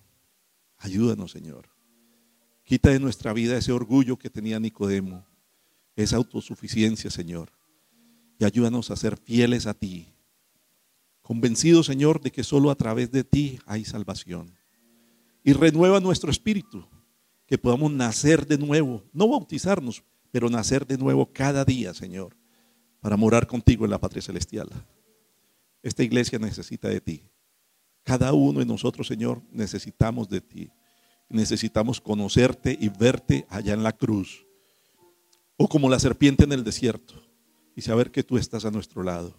Ayúdanos, 0.79 1.31
Señor. 1.33 1.69
Quita 2.65 2.91
de 2.91 3.01
nuestra 3.01 3.33
vida 3.33 3.57
ese 3.57 3.73
orgullo 3.73 4.17
que 4.17 4.31
tenía 4.31 4.61
Nicodemo, 4.61 5.27
esa 5.97 6.17
autosuficiencia, 6.17 7.11
Señor. 7.11 7.51
Y 8.39 8.45
ayúdanos 8.45 8.91
a 8.91 8.97
ser 8.97 9.17
fieles 9.17 9.67
a 9.67 9.75
ti. 9.75 10.15
Convencidos, 11.21 11.87
Señor, 11.87 12.21
de 12.21 12.31
que 12.31 12.43
solo 12.45 12.71
a 12.71 12.77
través 12.77 13.11
de 13.11 13.25
ti 13.25 13.59
hay 13.67 13.85
salvación. 13.85 14.57
Y 15.45 15.53
renueva 15.53 16.01
nuestro 16.01 16.31
espíritu, 16.31 16.87
que 17.47 17.59
podamos 17.59 17.93
nacer 17.93 18.47
de 18.47 18.59
nuevo, 18.59 19.03
no 19.13 19.29
bautizarnos, 19.29 20.03
pero 20.31 20.49
nacer 20.49 20.87
de 20.87 20.97
nuevo 20.97 21.31
cada 21.33 21.65
día, 21.65 21.93
Señor, 21.93 22.37
para 23.01 23.17
morar 23.17 23.47
contigo 23.47 23.85
en 23.85 23.91
la 23.91 23.99
patria 23.99 24.23
celestial. 24.23 24.69
Esta 25.83 26.03
iglesia 26.03 26.39
necesita 26.39 26.89
de 26.89 27.01
ti. 27.01 27.31
Cada 28.03 28.33
uno 28.33 28.61
de 28.61 28.67
nosotros, 28.67 29.07
Señor, 29.07 29.43
necesitamos 29.51 30.29
de 30.29 30.41
ti. 30.41 30.71
Necesitamos 31.29 32.01
conocerte 32.01 32.77
y 32.79 32.89
verte 32.89 33.47
allá 33.49 33.75
en 33.75 33.83
la 33.83 33.93
cruz. 33.93 34.47
O 35.57 35.69
como 35.69 35.89
la 35.89 35.99
serpiente 35.99 36.45
en 36.45 36.53
el 36.53 36.65
desierto 36.65 37.23
y 37.77 37.83
saber 37.83 38.11
que 38.11 38.23
tú 38.23 38.37
estás 38.37 38.65
a 38.65 38.71
nuestro 38.71 39.03
lado. 39.03 39.35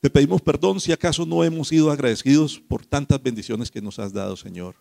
Te 0.00 0.10
pedimos 0.10 0.42
perdón 0.42 0.80
si 0.80 0.90
acaso 0.90 1.24
no 1.24 1.44
hemos 1.44 1.68
sido 1.68 1.90
agradecidos 1.90 2.58
por 2.58 2.84
tantas 2.84 3.22
bendiciones 3.22 3.70
que 3.70 3.80
nos 3.80 3.98
has 4.00 4.12
dado, 4.12 4.36
Señor. 4.36 4.74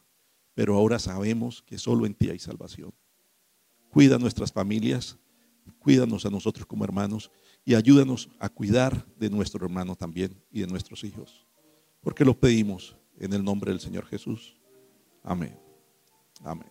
Pero 0.55 0.75
ahora 0.75 0.97
sabemos 0.97 1.61
que 1.61 1.77
solo 1.77 2.05
en 2.05 2.15
ti 2.15 2.29
hay 2.29 2.39
salvación. 2.39 2.91
Cuida 3.91 4.17
nuestras 4.17 4.51
familias, 4.51 5.17
cuídanos 5.79 6.25
a 6.25 6.29
nosotros 6.29 6.65
como 6.65 6.83
hermanos 6.83 7.29
y 7.63 7.75
ayúdanos 7.75 8.29
a 8.39 8.49
cuidar 8.49 9.05
de 9.17 9.29
nuestro 9.29 9.63
hermano 9.65 9.95
también 9.95 10.43
y 10.51 10.61
de 10.61 10.67
nuestros 10.67 11.03
hijos. 11.03 11.45
Porque 12.01 12.25
lo 12.25 12.39
pedimos 12.39 12.95
en 13.19 13.33
el 13.33 13.43
nombre 13.43 13.71
del 13.71 13.79
Señor 13.79 14.05
Jesús. 14.05 14.57
Amén. 15.23 15.57
Amén. 16.43 16.70